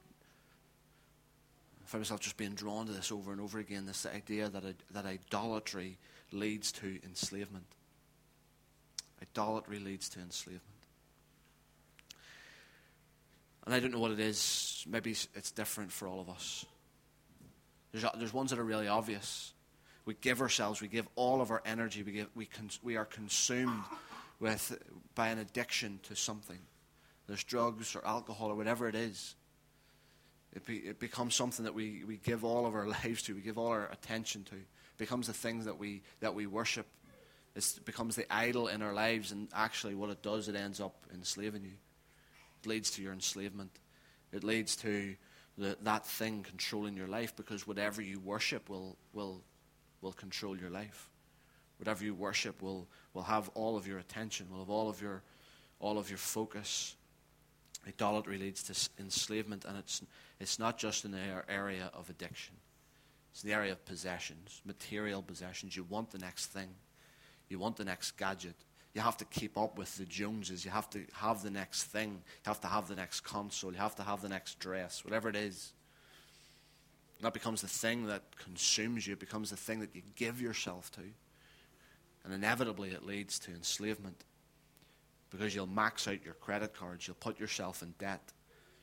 I 1.82 1.86
found 1.86 2.00
myself 2.00 2.20
just 2.20 2.36
being 2.36 2.54
drawn 2.54 2.86
to 2.86 2.92
this 2.92 3.12
over 3.12 3.32
and 3.32 3.40
over 3.40 3.58
again 3.58 3.86
this 3.86 4.04
idea 4.04 4.48
that, 4.48 4.64
that 4.92 5.06
idolatry 5.06 5.96
leads 6.32 6.72
to 6.72 6.98
enslavement. 7.04 7.66
Idolatry 9.22 9.78
leads 9.78 10.08
to 10.10 10.20
enslavement. 10.20 10.62
And 13.70 13.76
I 13.76 13.78
don't 13.78 13.92
know 13.92 14.00
what 14.00 14.10
it 14.10 14.18
is. 14.18 14.84
Maybe 14.88 15.12
it's 15.12 15.52
different 15.52 15.92
for 15.92 16.08
all 16.08 16.18
of 16.18 16.28
us. 16.28 16.66
There's, 17.92 18.04
there's 18.18 18.34
ones 18.34 18.50
that 18.50 18.58
are 18.58 18.64
really 18.64 18.88
obvious. 18.88 19.52
We 20.06 20.14
give 20.14 20.40
ourselves, 20.40 20.80
we 20.80 20.88
give 20.88 21.06
all 21.14 21.40
of 21.40 21.52
our 21.52 21.62
energy, 21.64 22.02
we, 22.02 22.10
give, 22.10 22.26
we, 22.34 22.46
cons, 22.46 22.80
we 22.82 22.96
are 22.96 23.04
consumed 23.04 23.84
with, 24.40 24.76
by 25.14 25.28
an 25.28 25.38
addiction 25.38 26.00
to 26.02 26.16
something. 26.16 26.58
There's 27.28 27.44
drugs 27.44 27.94
or 27.94 28.04
alcohol 28.04 28.50
or 28.50 28.56
whatever 28.56 28.88
it 28.88 28.96
is. 28.96 29.36
It, 30.52 30.66
be, 30.66 30.78
it 30.78 30.98
becomes 30.98 31.36
something 31.36 31.64
that 31.64 31.74
we, 31.74 32.02
we 32.04 32.16
give 32.16 32.44
all 32.44 32.66
of 32.66 32.74
our 32.74 32.88
lives 33.04 33.22
to, 33.22 33.36
we 33.36 33.40
give 33.40 33.56
all 33.56 33.68
our 33.68 33.88
attention 33.92 34.42
to. 34.46 34.56
It 34.56 34.98
becomes 34.98 35.28
the 35.28 35.32
thing 35.32 35.60
that 35.60 35.78
we, 35.78 36.02
that 36.18 36.34
we 36.34 36.48
worship. 36.48 36.86
It's, 37.54 37.76
it 37.76 37.84
becomes 37.84 38.16
the 38.16 38.26
idol 38.34 38.66
in 38.66 38.82
our 38.82 38.94
lives, 38.94 39.30
and 39.30 39.46
actually, 39.54 39.94
what 39.94 40.10
it 40.10 40.22
does, 40.22 40.48
it 40.48 40.56
ends 40.56 40.80
up 40.80 41.06
enslaving 41.14 41.62
you. 41.62 41.76
It 42.62 42.68
leads 42.68 42.90
to 42.92 43.02
your 43.02 43.12
enslavement. 43.12 43.70
It 44.32 44.44
leads 44.44 44.76
to 44.76 45.14
the, 45.56 45.76
that 45.82 46.06
thing 46.06 46.42
controlling 46.42 46.96
your 46.96 47.08
life 47.08 47.34
because 47.36 47.66
whatever 47.66 48.02
you 48.02 48.20
worship 48.20 48.68
will, 48.68 48.96
will, 49.12 49.42
will 50.00 50.12
control 50.12 50.56
your 50.56 50.70
life. 50.70 51.10
Whatever 51.78 52.04
you 52.04 52.14
worship 52.14 52.62
will, 52.62 52.86
will 53.14 53.22
have 53.22 53.48
all 53.54 53.76
of 53.76 53.86
your 53.86 53.98
attention, 53.98 54.46
will 54.50 54.60
have 54.60 54.70
all 54.70 54.88
of 54.88 55.00
your, 55.00 55.22
all 55.78 55.98
of 55.98 56.10
your 56.10 56.18
focus. 56.18 56.96
Idolatry 57.88 58.36
leads 58.36 58.62
to 58.64 59.02
enslavement, 59.02 59.64
and 59.64 59.78
it's, 59.78 60.02
it's 60.38 60.58
not 60.58 60.76
just 60.76 61.06
in 61.06 61.12
the 61.12 61.18
area 61.48 61.90
of 61.94 62.10
addiction. 62.10 62.54
It's 63.32 63.42
the 63.42 63.54
area 63.54 63.72
of 63.72 63.84
possessions, 63.86 64.60
material 64.66 65.22
possessions. 65.22 65.74
You 65.74 65.84
want 65.84 66.10
the 66.10 66.18
next 66.18 66.46
thing. 66.46 66.68
You 67.48 67.58
want 67.58 67.76
the 67.76 67.84
next 67.84 68.12
gadget. 68.18 68.56
You 68.94 69.00
have 69.02 69.16
to 69.18 69.24
keep 69.24 69.56
up 69.56 69.78
with 69.78 69.96
the 69.96 70.04
Joneses. 70.04 70.64
You 70.64 70.72
have 70.72 70.90
to 70.90 71.04
have 71.14 71.42
the 71.42 71.50
next 71.50 71.84
thing. 71.84 72.10
You 72.10 72.48
have 72.48 72.60
to 72.62 72.66
have 72.66 72.88
the 72.88 72.96
next 72.96 73.20
console. 73.20 73.72
You 73.72 73.78
have 73.78 73.94
to 73.96 74.02
have 74.02 74.20
the 74.20 74.28
next 74.28 74.58
dress, 74.58 75.04
whatever 75.04 75.28
it 75.28 75.36
is. 75.36 75.72
that 77.20 77.32
becomes 77.32 77.60
the 77.62 77.68
thing 77.68 78.06
that 78.06 78.22
consumes 78.36 79.06
you. 79.06 79.12
It 79.12 79.20
becomes 79.20 79.50
the 79.50 79.56
thing 79.56 79.80
that 79.80 79.94
you 79.94 80.02
give 80.16 80.40
yourself 80.40 80.90
to. 80.92 81.02
And 82.24 82.34
inevitably, 82.34 82.90
it 82.90 83.06
leads 83.06 83.38
to 83.40 83.52
enslavement 83.52 84.24
because 85.30 85.54
you'll 85.54 85.66
max 85.66 86.08
out 86.08 86.24
your 86.24 86.34
credit 86.34 86.74
cards. 86.74 87.06
You'll 87.06 87.16
put 87.20 87.38
yourself 87.38 87.82
in 87.82 87.94
debt 87.98 88.32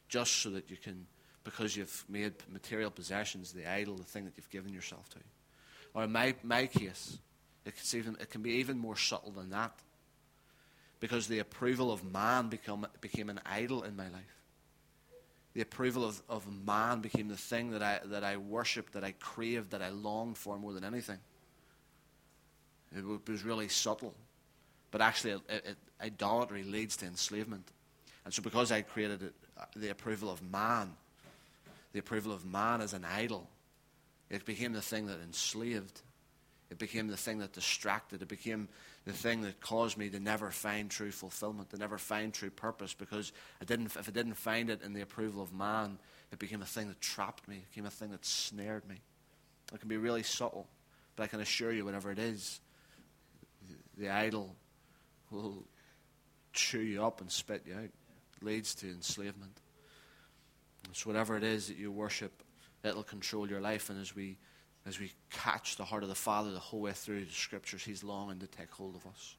just 0.07 0.37
so 0.37 0.51
that 0.51 0.69
you 0.69 0.77
can, 0.77 1.05
because 1.43 1.75
you've 1.75 2.05
made 2.07 2.33
material 2.49 2.91
possessions 2.91 3.51
the 3.51 3.69
idol, 3.69 3.95
the 3.95 4.03
thing 4.03 4.23
that 4.23 4.33
you've 4.37 4.49
given 4.49 4.71
yourself 4.71 5.09
to. 5.09 5.19
Or 5.93 6.05
in 6.05 6.11
my, 6.13 6.33
my 6.43 6.67
case, 6.67 7.17
it 7.65 7.73
can, 7.75 7.99
even, 7.99 8.17
it 8.21 8.29
can 8.29 8.41
be 8.41 8.51
even 8.51 8.77
more 8.77 8.95
subtle 8.95 9.31
than 9.31 9.49
that 9.49 9.73
because 10.99 11.27
the 11.27 11.39
approval 11.39 11.91
of 11.91 12.03
man 12.03 12.49
become, 12.49 12.87
became 13.01 13.29
an 13.29 13.39
idol 13.45 13.83
in 13.83 13.95
my 13.95 14.09
life. 14.09 14.37
The 15.53 15.61
approval 15.61 16.05
of, 16.05 16.21
of 16.29 16.45
man 16.65 17.01
became 17.01 17.27
the 17.27 17.37
thing 17.37 17.71
that 17.71 17.81
I, 17.81 17.99
that 18.05 18.23
I 18.23 18.37
worshipped, 18.37 18.93
that 18.93 19.03
I 19.03 19.13
craved, 19.13 19.71
that 19.71 19.81
I 19.81 19.89
longed 19.89 20.37
for 20.37 20.57
more 20.57 20.73
than 20.73 20.83
anything. 20.83 21.19
It 22.95 23.03
was 23.27 23.43
really 23.43 23.67
subtle. 23.67 24.13
But 24.91 25.01
actually, 25.01 25.31
it, 25.31 25.43
it, 25.49 25.77
idolatry 26.01 26.63
leads 26.63 26.95
to 26.97 27.05
enslavement. 27.05 27.67
And 28.23 28.33
so, 28.33 28.41
because 28.41 28.71
I 28.71 28.81
created 28.81 29.23
it, 29.23 29.33
uh, 29.57 29.65
the 29.75 29.89
approval 29.89 30.29
of 30.29 30.41
man, 30.41 30.91
the 31.93 31.99
approval 31.99 32.31
of 32.31 32.45
man 32.45 32.81
as 32.81 32.93
an 32.93 33.05
idol, 33.05 33.49
it 34.29 34.45
became 34.45 34.73
the 34.73 34.81
thing 34.81 35.07
that 35.07 35.19
enslaved. 35.23 36.01
It 36.69 36.77
became 36.77 37.07
the 37.07 37.17
thing 37.17 37.39
that 37.39 37.53
distracted. 37.53 38.21
It 38.21 38.27
became 38.27 38.67
the 39.07 39.13
thing 39.13 39.41
that 39.43 39.61
caused 39.61 39.97
me 39.97 40.09
to 40.09 40.19
never 40.19 40.51
find 40.51 40.91
true 40.91 41.11
fulfillment, 41.11 41.69
to 41.69 41.77
never 41.77 41.97
find 41.97 42.33
true 42.33 42.49
purpose, 42.49 42.93
because 42.93 43.31
I 43.61 43.65
didn't, 43.65 43.85
if 43.85 44.09
I 44.09 44.11
didn't 44.11 44.33
find 44.33 44.69
it 44.69 44.81
in 44.83 44.91
the 44.91 44.99
approval 44.99 45.41
of 45.41 45.53
man, 45.53 45.97
it 46.33 46.39
became 46.39 46.61
a 46.61 46.65
thing 46.65 46.89
that 46.89 46.99
trapped 46.99 47.47
me. 47.47 47.55
It 47.55 47.69
became 47.69 47.85
a 47.85 47.89
thing 47.89 48.11
that 48.11 48.25
snared 48.25 48.87
me. 48.87 48.97
It 49.73 49.79
can 49.79 49.87
be 49.87 49.95
really 49.95 50.23
subtle, 50.23 50.67
but 51.15 51.23
I 51.23 51.27
can 51.27 51.39
assure 51.39 51.71
you, 51.71 51.85
whatever 51.85 52.11
it 52.11 52.19
is, 52.19 52.59
the 53.97 54.09
idol 54.09 54.53
will 55.31 55.63
chew 56.51 56.81
you 56.81 57.05
up 57.05 57.21
and 57.21 57.31
spit 57.31 57.63
you 57.65 57.75
out. 57.75 57.83
It 57.83 57.93
leads 58.41 58.75
to 58.75 58.89
enslavement. 58.89 59.61
So 60.91 61.09
whatever 61.09 61.37
it 61.37 61.43
is 61.43 61.69
that 61.69 61.77
you 61.77 61.93
worship, 61.93 62.43
it'll 62.83 63.03
control 63.03 63.49
your 63.49 63.61
life. 63.61 63.89
And 63.89 64.01
as 64.01 64.13
we 64.13 64.37
as 64.87 64.99
we 64.99 65.11
catch 65.29 65.75
the 65.75 65.83
heart 65.83 66.03
of 66.03 66.09
the 66.09 66.15
Father 66.15 66.51
the 66.51 66.59
whole 66.59 66.79
way 66.79 66.93
through 66.93 67.25
the 67.25 67.31
scriptures, 67.31 67.83
He's 67.83 68.03
longing 68.03 68.39
to 68.39 68.47
take 68.47 68.71
hold 68.71 68.95
of 68.95 69.05
us. 69.05 69.35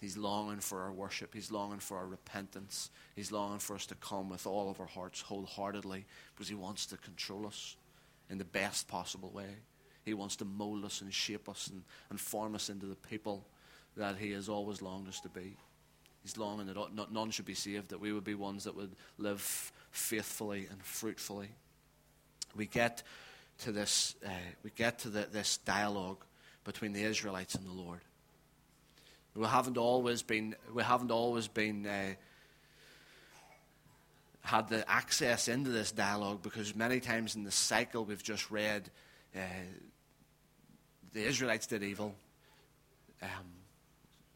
He's 0.00 0.16
longing 0.16 0.58
for 0.58 0.80
our 0.80 0.92
worship. 0.92 1.32
He's 1.32 1.52
longing 1.52 1.78
for 1.78 1.96
our 1.96 2.06
repentance. 2.06 2.90
He's 3.14 3.30
longing 3.30 3.60
for 3.60 3.76
us 3.76 3.86
to 3.86 3.94
come 3.94 4.30
with 4.30 4.46
all 4.46 4.68
of 4.68 4.80
our 4.80 4.86
hearts 4.86 5.20
wholeheartedly 5.20 6.06
because 6.34 6.48
He 6.48 6.54
wants 6.54 6.86
to 6.86 6.96
control 6.96 7.46
us 7.46 7.76
in 8.30 8.38
the 8.38 8.44
best 8.44 8.88
possible 8.88 9.30
way. 9.30 9.58
He 10.04 10.14
wants 10.14 10.36
to 10.36 10.44
mold 10.44 10.84
us 10.84 11.02
and 11.02 11.12
shape 11.12 11.48
us 11.48 11.68
and, 11.68 11.84
and 12.10 12.18
form 12.18 12.54
us 12.54 12.68
into 12.68 12.86
the 12.86 12.96
people 12.96 13.46
that 13.96 14.16
He 14.16 14.32
has 14.32 14.48
always 14.48 14.82
longed 14.82 15.06
us 15.06 15.20
to 15.20 15.28
be. 15.28 15.56
He's 16.22 16.36
longing 16.36 16.66
that 16.66 17.12
none 17.12 17.30
should 17.30 17.44
be 17.44 17.54
saved, 17.54 17.90
that 17.90 18.00
we 18.00 18.12
would 18.12 18.24
be 18.24 18.34
ones 18.34 18.64
that 18.64 18.74
would 18.74 18.96
live 19.18 19.72
faithfully 19.90 20.66
and 20.70 20.82
fruitfully. 20.82 21.50
We 22.56 22.66
get 22.66 23.02
to 23.62 23.72
this, 23.72 24.14
uh, 24.24 24.30
we 24.62 24.70
get 24.70 25.00
to 25.00 25.08
the, 25.08 25.26
this 25.32 25.58
dialogue 25.58 26.24
between 26.64 26.92
the 26.92 27.02
Israelites 27.02 27.54
and 27.54 27.66
the 27.66 27.72
Lord. 27.72 28.00
We 29.34 29.46
haven't 29.46 29.78
always 29.78 30.22
been, 30.22 30.54
we 30.74 30.82
haven't 30.82 31.10
always 31.10 31.48
been, 31.48 31.86
uh, 31.86 32.14
had 34.42 34.68
the 34.68 34.88
access 34.90 35.48
into 35.48 35.70
this 35.70 35.92
dialogue 35.92 36.42
because 36.42 36.74
many 36.74 37.00
times 37.00 37.36
in 37.36 37.44
the 37.44 37.50
cycle 37.50 38.04
we've 38.04 38.22
just 38.22 38.50
read, 38.50 38.90
uh, 39.34 39.40
the 41.12 41.24
Israelites 41.24 41.66
did 41.66 41.82
evil. 41.82 42.14
Um, 43.22 43.28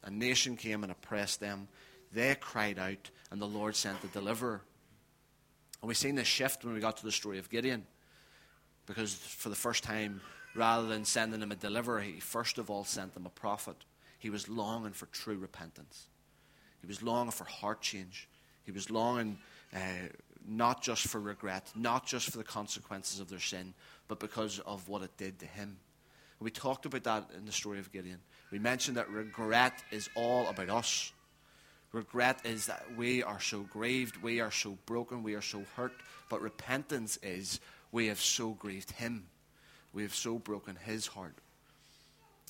a 0.04 0.10
nation 0.10 0.56
came 0.56 0.82
and 0.82 0.92
oppressed 0.92 1.40
them. 1.40 1.68
They 2.12 2.34
cried 2.36 2.78
out, 2.78 3.10
and 3.30 3.40
the 3.40 3.46
Lord 3.46 3.74
sent 3.74 4.00
the 4.00 4.08
deliverer. 4.08 4.62
And 5.82 5.88
we've 5.88 5.96
seen 5.96 6.14
this 6.14 6.28
shift 6.28 6.64
when 6.64 6.72
we 6.72 6.80
got 6.80 6.96
to 6.98 7.04
the 7.04 7.12
story 7.12 7.38
of 7.38 7.50
Gideon. 7.50 7.84
Because 8.86 9.14
for 9.14 9.48
the 9.48 9.56
first 9.56 9.82
time, 9.82 10.20
rather 10.54 10.86
than 10.86 11.04
sending 11.04 11.40
them 11.40 11.52
a 11.52 11.56
deliverer, 11.56 12.00
he 12.00 12.20
first 12.20 12.58
of 12.58 12.70
all 12.70 12.84
sent 12.84 13.14
them 13.14 13.26
a 13.26 13.30
prophet. 13.30 13.76
He 14.18 14.30
was 14.30 14.48
longing 14.48 14.92
for 14.92 15.06
true 15.06 15.36
repentance. 15.36 16.06
He 16.80 16.86
was 16.86 17.02
longing 17.02 17.32
for 17.32 17.44
heart 17.44 17.80
change. 17.80 18.28
He 18.64 18.72
was 18.72 18.90
longing 18.90 19.38
uh, 19.74 19.78
not 20.48 20.82
just 20.82 21.06
for 21.08 21.20
regret, 21.20 21.70
not 21.74 22.06
just 22.06 22.30
for 22.30 22.38
the 22.38 22.44
consequences 22.44 23.20
of 23.20 23.28
their 23.28 23.40
sin, 23.40 23.74
but 24.08 24.20
because 24.20 24.60
of 24.60 24.88
what 24.88 25.02
it 25.02 25.16
did 25.16 25.38
to 25.40 25.46
him. 25.46 25.78
We 26.38 26.50
talked 26.50 26.86
about 26.86 27.04
that 27.04 27.30
in 27.36 27.46
the 27.46 27.52
story 27.52 27.78
of 27.78 27.92
Gideon. 27.92 28.20
We 28.50 28.58
mentioned 28.58 28.96
that 28.98 29.10
regret 29.10 29.82
is 29.90 30.08
all 30.14 30.48
about 30.48 30.68
us. 30.68 31.12
Regret 31.92 32.44
is 32.44 32.66
that 32.66 32.84
we 32.96 33.22
are 33.22 33.40
so 33.40 33.60
grieved, 33.60 34.22
we 34.22 34.40
are 34.40 34.50
so 34.50 34.76
broken, 34.86 35.22
we 35.22 35.34
are 35.34 35.42
so 35.42 35.64
hurt. 35.76 35.94
But 36.28 36.42
repentance 36.42 37.18
is 37.22 37.60
we 37.92 38.08
have 38.08 38.20
so 38.20 38.50
grieved 38.50 38.90
him. 38.92 39.26
We 39.92 40.02
have 40.02 40.14
so 40.14 40.38
broken 40.38 40.76
his 40.76 41.06
heart. 41.06 41.36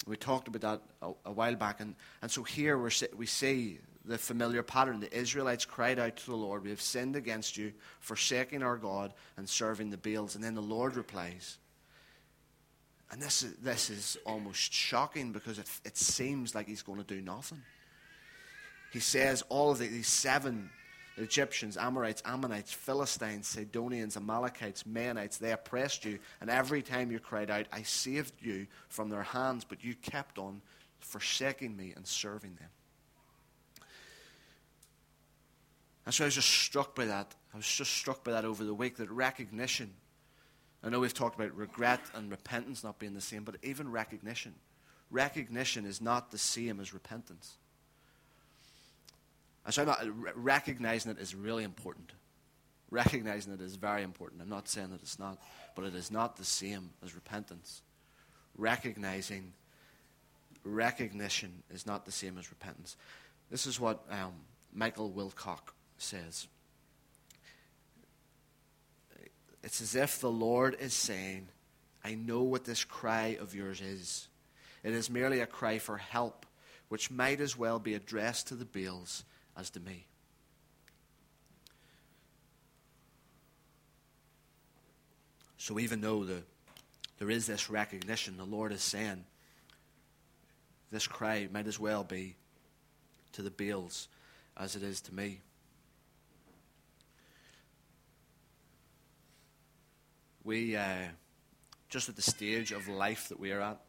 We 0.06 0.16
talked 0.16 0.48
about 0.48 0.60
that 0.60 0.82
a, 1.02 1.12
a 1.26 1.32
while 1.32 1.54
back. 1.54 1.80
And, 1.80 1.94
and 2.22 2.30
so 2.30 2.42
here 2.42 2.76
we 2.76 2.90
we 3.16 3.26
see 3.26 3.78
the 4.04 4.18
familiar 4.18 4.62
pattern. 4.62 5.00
The 5.00 5.16
Israelites 5.16 5.64
cried 5.64 5.98
out 5.98 6.16
to 6.16 6.26
the 6.26 6.36
Lord, 6.36 6.64
We 6.64 6.70
have 6.70 6.80
sinned 6.80 7.16
against 7.16 7.56
you, 7.56 7.72
forsaking 8.00 8.62
our 8.62 8.76
God 8.76 9.12
and 9.36 9.48
serving 9.48 9.90
the 9.90 9.96
Baals. 9.96 10.34
And 10.34 10.44
then 10.44 10.54
the 10.54 10.60
Lord 10.60 10.96
replies, 10.96 11.58
and 13.10 13.22
this 13.22 13.42
is, 13.42 13.56
this 13.56 13.90
is 13.90 14.16
almost 14.26 14.72
shocking 14.72 15.32
because 15.32 15.58
it, 15.58 15.70
it 15.84 15.96
seems 15.96 16.54
like 16.54 16.66
he's 16.66 16.82
going 16.82 16.98
to 16.98 17.04
do 17.04 17.20
nothing. 17.20 17.62
He 18.92 19.00
says 19.00 19.42
all 19.48 19.70
of 19.70 19.78
the, 19.78 19.86
these 19.86 20.08
seven 20.08 20.70
Egyptians, 21.16 21.76
Amorites, 21.76 22.22
Ammonites, 22.24 22.72
Philistines, 22.72 23.46
Sidonians, 23.46 24.16
Amalekites, 24.16 24.84
Maonites, 24.84 25.38
they 25.38 25.52
oppressed 25.52 26.04
you. 26.04 26.18
And 26.40 26.50
every 26.50 26.82
time 26.82 27.10
you 27.10 27.18
cried 27.18 27.50
out, 27.50 27.66
I 27.72 27.82
saved 27.82 28.34
you 28.40 28.66
from 28.88 29.08
their 29.08 29.22
hands, 29.22 29.64
but 29.64 29.82
you 29.82 29.94
kept 29.94 30.38
on 30.38 30.60
forsaking 31.00 31.76
me 31.76 31.94
and 31.96 32.06
serving 32.06 32.56
them. 32.56 32.68
And 36.04 36.14
so 36.14 36.24
I 36.24 36.26
was 36.26 36.34
just 36.34 36.50
struck 36.50 36.94
by 36.94 37.06
that. 37.06 37.34
I 37.52 37.56
was 37.56 37.66
just 37.66 37.92
struck 37.92 38.22
by 38.22 38.32
that 38.32 38.44
over 38.44 38.62
the 38.62 38.74
week 38.74 38.96
that 38.98 39.10
recognition 39.10 39.92
I 40.86 40.88
know 40.88 41.00
we've 41.00 41.12
talked 41.12 41.34
about 41.34 41.56
regret 41.56 42.00
and 42.14 42.30
repentance 42.30 42.84
not 42.84 43.00
being 43.00 43.14
the 43.14 43.20
same, 43.20 43.42
but 43.42 43.56
even 43.64 43.90
recognition. 43.90 44.54
Recognition 45.10 45.84
is 45.84 46.00
not 46.00 46.30
the 46.30 46.38
same 46.38 46.78
as 46.78 46.94
repentance. 46.94 47.56
So 49.70 49.84
not, 49.84 50.00
recognizing 50.36 51.12
it 51.12 51.18
is 51.18 51.34
really 51.34 51.64
important. 51.64 52.12
Recognizing 52.90 53.52
it 53.52 53.60
is 53.60 53.76
very 53.76 54.02
important. 54.02 54.40
I'm 54.40 54.48
not 54.48 54.68
saying 54.68 54.90
that 54.90 55.02
it's 55.02 55.18
not, 55.18 55.38
but 55.74 55.84
it 55.84 55.94
is 55.94 56.10
not 56.10 56.36
the 56.36 56.44
same 56.44 56.90
as 57.04 57.14
repentance. 57.14 57.82
Recognizing, 58.56 59.52
recognition 60.64 61.62
is 61.70 61.84
not 61.84 62.04
the 62.04 62.12
same 62.12 62.38
as 62.38 62.50
repentance. 62.50 62.96
This 63.50 63.66
is 63.66 63.80
what 63.80 64.04
um, 64.10 64.34
Michael 64.72 65.10
Wilcock 65.10 65.72
says. 65.98 66.46
It's 69.64 69.80
as 69.80 69.96
if 69.96 70.20
the 70.20 70.30
Lord 70.30 70.76
is 70.78 70.94
saying, 70.94 71.48
I 72.04 72.14
know 72.14 72.42
what 72.42 72.64
this 72.64 72.84
cry 72.84 73.36
of 73.40 73.52
yours 73.52 73.80
is. 73.80 74.28
It 74.84 74.92
is 74.92 75.10
merely 75.10 75.40
a 75.40 75.46
cry 75.46 75.78
for 75.78 75.96
help, 75.96 76.46
which 76.88 77.10
might 77.10 77.40
as 77.40 77.58
well 77.58 77.80
be 77.80 77.94
addressed 77.94 78.46
to 78.48 78.54
the 78.54 78.64
Baals 78.64 79.24
as 79.56 79.70
to 79.70 79.80
me. 79.80 80.06
So 85.56 85.80
even 85.80 86.00
though 86.00 86.24
the, 86.24 86.42
there 87.18 87.30
is 87.30 87.46
this 87.46 87.68
recognition, 87.68 88.36
the 88.36 88.44
Lord 88.44 88.72
is 88.72 88.82
saying, 88.82 89.24
this 90.92 91.06
cry 91.06 91.48
might 91.52 91.66
as 91.66 91.80
well 91.80 92.04
be 92.04 92.36
to 93.32 93.42
the 93.42 93.50
Baals 93.50 94.08
as 94.56 94.76
it 94.76 94.82
is 94.82 95.00
to 95.02 95.14
me. 95.14 95.40
We, 100.44 100.76
uh, 100.76 101.08
just 101.88 102.08
at 102.08 102.14
the 102.14 102.22
stage 102.22 102.70
of 102.70 102.86
life 102.86 103.28
that 103.30 103.40
we 103.40 103.50
are 103.50 103.60
at, 103.60 103.80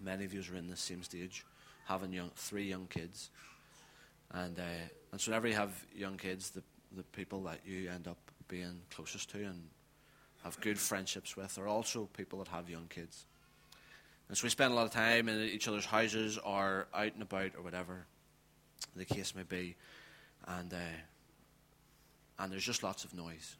many 0.00 0.24
of 0.24 0.32
you 0.32 0.40
are 0.52 0.56
in 0.56 0.68
the 0.68 0.76
same 0.76 1.02
stage, 1.02 1.44
having 1.86 2.12
young, 2.12 2.30
three 2.36 2.68
young 2.68 2.86
kids. 2.86 3.30
And, 4.32 4.58
uh, 4.58 4.62
and 5.12 5.20
so 5.20 5.30
whenever 5.30 5.48
you 5.48 5.54
have 5.54 5.86
young 5.94 6.16
kids, 6.16 6.50
the, 6.50 6.62
the 6.96 7.02
people 7.04 7.42
that 7.44 7.60
you 7.64 7.90
end 7.90 8.08
up 8.08 8.18
being 8.48 8.80
closest 8.94 9.30
to 9.30 9.38
and 9.38 9.68
have 10.42 10.60
good 10.60 10.78
friendships 10.78 11.36
with 11.36 11.58
are 11.58 11.68
also 11.68 12.08
people 12.16 12.38
that 12.40 12.48
have 12.48 12.68
young 12.68 12.86
kids. 12.88 13.26
And 14.28 14.36
so 14.36 14.44
we 14.44 14.50
spend 14.50 14.72
a 14.72 14.76
lot 14.76 14.86
of 14.86 14.92
time 14.92 15.28
in 15.28 15.40
each 15.42 15.68
other's 15.68 15.84
houses 15.84 16.38
or 16.38 16.86
out 16.94 17.12
and 17.12 17.22
about 17.22 17.52
or 17.56 17.62
whatever 17.62 18.06
the 18.96 19.04
case 19.04 19.34
may 19.34 19.42
be. 19.42 19.76
And, 20.46 20.72
uh, 20.72 20.98
and 22.38 22.52
there's 22.52 22.64
just 22.64 22.82
lots 22.82 23.04
of 23.04 23.14
noise. 23.14 23.56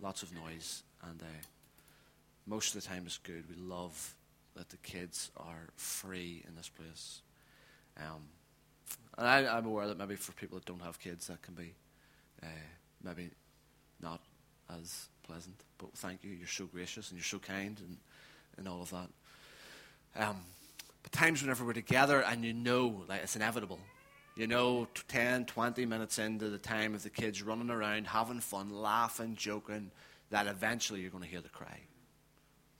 Lots 0.00 0.22
of 0.22 0.34
noise. 0.34 0.82
And 1.08 1.20
uh, 1.22 1.42
most 2.46 2.74
of 2.74 2.82
the 2.82 2.88
time 2.88 3.04
it's 3.06 3.18
good. 3.18 3.44
We 3.48 3.56
love 3.56 4.14
that 4.54 4.68
the 4.68 4.76
kids 4.78 5.30
are 5.36 5.70
free 5.76 6.44
in 6.46 6.54
this 6.54 6.68
place. 6.68 7.22
Um, 7.96 8.22
and 9.18 9.26
I, 9.26 9.58
am 9.58 9.66
aware 9.66 9.86
that 9.86 9.98
maybe 9.98 10.16
for 10.16 10.32
people 10.32 10.58
that 10.58 10.64
don't 10.64 10.82
have 10.82 10.98
kids, 10.98 11.26
that 11.26 11.42
can 11.42 11.54
be 11.54 11.74
uh, 12.42 12.46
maybe 13.02 13.30
not 14.00 14.20
as 14.80 15.08
pleasant. 15.22 15.62
But 15.78 15.92
thank 15.94 16.24
you. 16.24 16.30
You're 16.30 16.46
so 16.46 16.66
gracious 16.66 17.10
and 17.10 17.18
you're 17.18 17.24
so 17.24 17.38
kind 17.38 17.78
and, 17.80 17.96
and 18.56 18.68
all 18.68 18.82
of 18.82 18.90
that. 18.90 19.08
Um, 20.16 20.36
but 21.02 21.12
times 21.12 21.42
whenever 21.42 21.64
we're 21.64 21.72
together 21.72 22.20
and 22.22 22.44
you 22.44 22.52
know, 22.52 23.04
like 23.08 23.22
it's 23.22 23.36
inevitable. 23.36 23.80
You 24.34 24.46
know, 24.46 24.88
10, 25.08 25.44
20 25.44 25.84
minutes 25.84 26.18
into 26.18 26.48
the 26.48 26.58
time 26.58 26.94
of 26.94 27.02
the 27.02 27.10
kids 27.10 27.42
running 27.42 27.68
around, 27.68 28.06
having 28.06 28.40
fun, 28.40 28.70
laughing, 28.70 29.36
joking, 29.36 29.90
that 30.30 30.46
eventually 30.46 31.00
you're 31.00 31.10
going 31.10 31.24
to 31.24 31.28
hear 31.28 31.42
the 31.42 31.50
cry. 31.50 31.80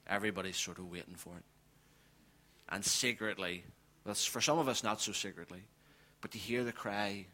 Everybody's 0.06 0.56
sort 0.56 0.78
of 0.78 0.90
waiting 0.90 1.14
for 1.14 1.36
it. 1.36 1.44
And 2.70 2.82
secretly, 2.82 3.64
for 4.14 4.40
some 4.40 4.58
of 4.58 4.66
us, 4.66 4.82
not 4.82 5.02
so 5.02 5.12
secretly, 5.12 5.60
but 6.22 6.34
you 6.34 6.40
hear 6.40 6.64
the 6.64 6.72
cry 6.72 7.26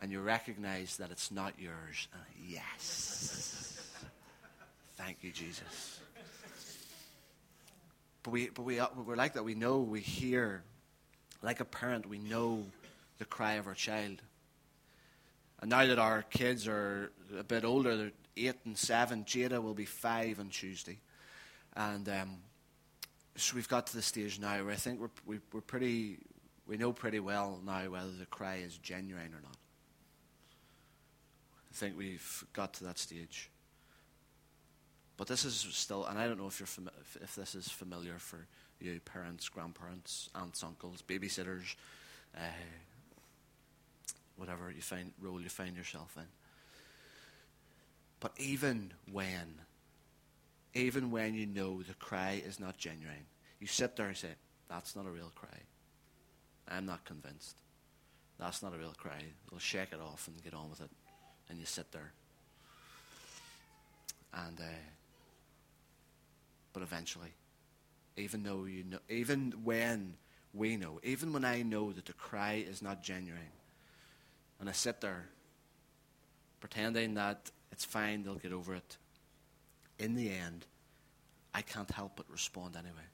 and 0.00 0.12
you 0.12 0.20
recognize 0.20 0.98
that 0.98 1.10
it's 1.10 1.30
not 1.30 1.54
yours. 1.58 2.08
yes. 2.46 3.90
Thank 4.96 5.18
you, 5.22 5.30
Jesus. 5.30 6.00
But, 8.22 8.30
we, 8.32 8.50
but 8.50 8.62
we, 8.62 8.78
uh, 8.78 8.88
we're 9.06 9.16
like 9.16 9.32
that. 9.34 9.44
We 9.44 9.54
know, 9.54 9.78
we 9.78 10.00
hear. 10.00 10.62
Like 11.42 11.60
a 11.60 11.64
parent, 11.64 12.06
we 12.06 12.18
know 12.18 12.66
the 13.18 13.24
cry 13.24 13.54
of 13.54 13.66
our 13.66 13.72
child. 13.72 14.20
And 15.62 15.70
now 15.70 15.86
that 15.86 15.98
our 15.98 16.22
kids 16.22 16.68
are 16.68 17.10
a 17.38 17.42
bit 17.42 17.64
older, 17.64 17.96
they're 17.96 18.12
eight 18.36 18.56
and 18.66 18.76
seven, 18.76 19.24
Jada 19.24 19.62
will 19.62 19.74
be 19.74 19.86
five 19.86 20.38
on 20.38 20.50
Tuesday. 20.50 20.98
And 21.74 22.06
um, 22.08 22.36
so 23.36 23.56
we've 23.56 23.68
got 23.68 23.86
to 23.88 23.96
the 23.96 24.02
stage 24.02 24.38
now 24.38 24.62
where 24.64 24.72
I 24.72 24.76
think 24.76 25.00
we're, 25.00 25.08
we, 25.24 25.36
are 25.36 25.40
we 25.52 25.58
are 25.58 25.62
pretty, 25.62 26.18
we 26.70 26.76
know 26.76 26.92
pretty 26.92 27.18
well 27.18 27.60
now 27.66 27.82
whether 27.90 28.12
the 28.12 28.26
cry 28.26 28.58
is 28.64 28.78
genuine 28.78 29.34
or 29.34 29.42
not. 29.42 29.56
I 31.68 31.74
think 31.74 31.98
we've 31.98 32.44
got 32.52 32.74
to 32.74 32.84
that 32.84 32.96
stage. 32.96 33.50
But 35.16 35.26
this 35.26 35.44
is 35.44 35.66
still, 35.72 36.06
and 36.06 36.16
I 36.16 36.28
don't 36.28 36.38
know 36.38 36.46
if, 36.46 36.60
you're 36.60 36.68
fami- 36.68 36.92
if, 37.20 37.34
this 37.34 37.56
is 37.56 37.68
familiar 37.68 38.18
for 38.18 38.46
you, 38.80 39.00
parents, 39.00 39.48
grandparents, 39.48 40.30
aunts, 40.32 40.62
uncles, 40.62 41.02
babysitters, 41.06 41.74
uh, 42.36 42.40
whatever 44.36 44.70
you 44.70 44.80
find 44.80 45.10
role 45.20 45.40
you 45.40 45.48
find 45.48 45.76
yourself 45.76 46.14
in. 46.16 46.26
But 48.20 48.32
even 48.38 48.92
when, 49.10 49.56
even 50.74 51.10
when 51.10 51.34
you 51.34 51.46
know 51.46 51.82
the 51.82 51.94
cry 51.94 52.40
is 52.46 52.60
not 52.60 52.78
genuine, 52.78 53.26
you 53.58 53.66
sit 53.66 53.96
there 53.96 54.06
and 54.06 54.16
say, 54.16 54.30
"That's 54.68 54.94
not 54.94 55.06
a 55.06 55.10
real 55.10 55.32
cry. 55.34 55.58
I'm 56.70 56.86
not 56.86 57.04
convinced. 57.04 57.56
That's 58.38 58.62
not 58.62 58.74
a 58.74 58.78
real 58.78 58.94
cry." 58.96 59.24
They'll 59.50 59.58
shake 59.58 59.92
it 59.92 60.00
off 60.00 60.28
and 60.28 60.42
get 60.42 60.54
on 60.54 60.70
with 60.70 60.80
it, 60.80 60.90
and 61.48 61.58
you 61.58 61.66
sit 61.66 61.92
there. 61.92 62.12
And 64.32 64.58
uh, 64.60 64.78
but 66.72 66.82
eventually, 66.82 67.32
even 68.16 68.42
though 68.42 68.64
you 68.64 68.84
know, 68.84 68.98
even 69.08 69.52
when 69.64 70.14
we 70.54 70.76
know, 70.76 71.00
even 71.02 71.32
when 71.32 71.44
I 71.44 71.62
know 71.62 71.92
that 71.92 72.06
the 72.06 72.12
cry 72.12 72.64
is 72.66 72.82
not 72.82 73.02
genuine, 73.02 73.52
and 74.58 74.68
I 74.68 74.72
sit 74.72 75.00
there 75.00 75.26
pretending 76.60 77.14
that 77.14 77.50
it's 77.72 77.84
fine, 77.84 78.22
they'll 78.22 78.34
get 78.34 78.52
over 78.52 78.74
it. 78.74 78.96
In 79.98 80.14
the 80.14 80.30
end, 80.30 80.66
I 81.54 81.62
can't 81.62 81.90
help 81.90 82.12
but 82.16 82.30
respond 82.30 82.76
anyway. 82.76 83.08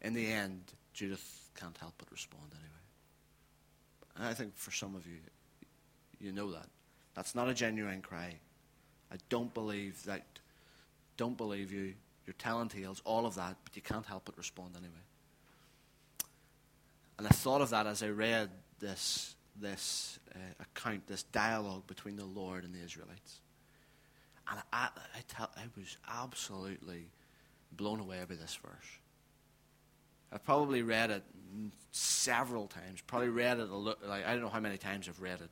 In 0.00 0.14
the 0.14 0.30
end, 0.30 0.60
Judith 0.94 1.50
can't 1.58 1.76
help 1.76 1.94
but 1.98 2.10
respond 2.10 2.46
anyway. 2.52 2.70
And 4.16 4.26
I 4.26 4.34
think 4.34 4.56
for 4.56 4.70
some 4.70 4.94
of 4.94 5.06
you, 5.06 5.18
you 6.20 6.32
know 6.32 6.50
that. 6.52 6.66
That's 7.14 7.34
not 7.34 7.48
a 7.48 7.54
genuine 7.54 8.00
cry. 8.00 8.36
I 9.12 9.16
don't 9.28 9.52
believe 9.52 10.02
that. 10.04 10.24
Don't 11.16 11.36
believe 11.36 11.70
you 11.70 11.94
your 12.26 12.34
telling 12.38 12.68
tales, 12.68 13.02
all 13.04 13.26
of 13.26 13.34
that, 13.34 13.56
but 13.64 13.76
you 13.76 13.82
can't 13.82 14.06
help 14.06 14.24
but 14.24 14.36
respond 14.36 14.74
anyway. 14.76 14.94
And 17.18 17.26
I 17.26 17.30
thought 17.30 17.60
of 17.60 17.70
that 17.70 17.86
as 17.86 18.02
I 18.02 18.08
read 18.08 18.50
this, 18.80 19.34
this 19.60 20.18
uh, 20.34 20.38
account, 20.60 21.06
this 21.06 21.22
dialogue 21.24 21.86
between 21.86 22.16
the 22.16 22.24
Lord 22.24 22.64
and 22.64 22.74
the 22.74 22.82
Israelites. 22.82 23.40
And 24.50 24.60
I, 24.72 24.88
I, 24.94 25.20
tell, 25.28 25.50
I 25.56 25.62
was 25.76 25.96
absolutely 26.08 27.10
blown 27.72 28.00
away 28.00 28.18
by 28.28 28.34
this 28.34 28.58
verse. 28.62 28.98
I've 30.34 30.44
probably 30.44 30.82
read 30.82 31.10
it 31.10 31.22
several 31.92 32.66
times. 32.66 33.00
Probably 33.06 33.28
read 33.28 33.60
it 33.60 33.70
a 33.70 33.76
lo- 33.76 33.94
like 34.04 34.26
I 34.26 34.32
don't 34.32 34.42
know 34.42 34.48
how 34.48 34.60
many 34.60 34.76
times 34.76 35.08
I've 35.08 35.22
read 35.22 35.40
it, 35.40 35.50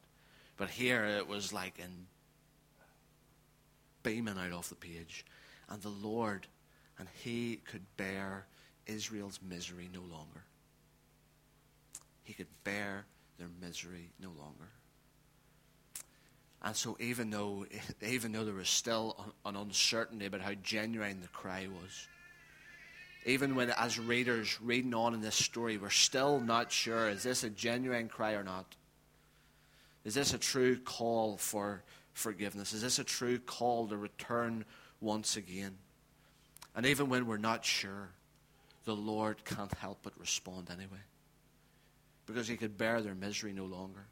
but 0.56 0.68
here 0.68 1.04
it 1.04 1.28
was 1.28 1.52
like 1.52 1.78
in 1.78 2.06
beaming 4.02 4.36
out 4.36 4.52
off 4.52 4.68
the 4.68 4.74
page, 4.74 5.24
and 5.70 5.80
the 5.80 5.88
Lord 5.88 6.48
and 6.98 7.08
he 7.22 7.60
could 7.64 7.82
bear 7.96 8.46
Israel's 8.86 9.40
misery 9.48 9.88
no 9.92 10.00
longer. 10.00 10.44
He 12.24 12.32
could 12.32 12.46
bear 12.64 13.06
their 13.38 13.48
misery 13.60 14.10
no 14.20 14.28
longer. 14.28 14.68
And 16.62 16.76
so, 16.76 16.96
even 17.00 17.30
though, 17.30 17.66
even 18.06 18.32
though 18.32 18.44
there 18.44 18.54
was 18.54 18.68
still 18.68 19.34
an 19.44 19.56
uncertainty 19.56 20.26
about 20.26 20.40
how 20.42 20.54
genuine 20.62 21.20
the 21.20 21.28
cry 21.28 21.66
was, 21.66 22.06
even 23.24 23.54
when, 23.54 23.70
as 23.70 23.98
readers 23.98 24.58
reading 24.60 24.94
on 24.94 25.14
in 25.14 25.20
this 25.20 25.36
story, 25.36 25.78
we're 25.78 25.90
still 25.90 26.40
not 26.40 26.72
sure 26.72 27.08
is 27.08 27.22
this 27.22 27.44
a 27.44 27.50
genuine 27.50 28.08
cry 28.08 28.32
or 28.32 28.42
not? 28.42 28.74
Is 30.04 30.14
this 30.14 30.34
a 30.34 30.38
true 30.38 30.76
call 30.76 31.36
for 31.36 31.82
forgiveness? 32.12 32.72
Is 32.72 32.82
this 32.82 32.98
a 32.98 33.04
true 33.04 33.38
call 33.38 33.86
to 33.88 33.96
return 33.96 34.64
once 35.00 35.36
again? 35.36 35.76
And 36.74 36.86
even 36.86 37.08
when 37.08 37.26
we're 37.26 37.36
not 37.36 37.64
sure, 37.64 38.10
the 38.84 38.96
Lord 38.96 39.44
can't 39.44 39.72
help 39.74 39.98
but 40.02 40.18
respond 40.18 40.70
anyway. 40.70 41.02
Because 42.26 42.48
He 42.48 42.56
could 42.56 42.76
bear 42.76 43.00
their 43.00 43.14
misery 43.14 43.52
no 43.52 43.64
longer, 43.64 44.06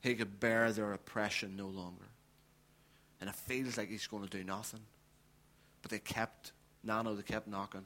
He 0.00 0.14
could 0.14 0.40
bear 0.40 0.72
their 0.72 0.92
oppression 0.92 1.56
no 1.56 1.66
longer. 1.66 2.08
And 3.20 3.30
it 3.30 3.36
feels 3.36 3.78
like 3.78 3.88
He's 3.88 4.08
going 4.08 4.26
to 4.26 4.38
do 4.38 4.42
nothing. 4.42 4.80
But 5.82 5.90
they 5.90 6.00
kept, 6.00 6.52
Nano, 6.84 7.14
they 7.14 7.22
kept 7.22 7.46
knocking. 7.46 7.84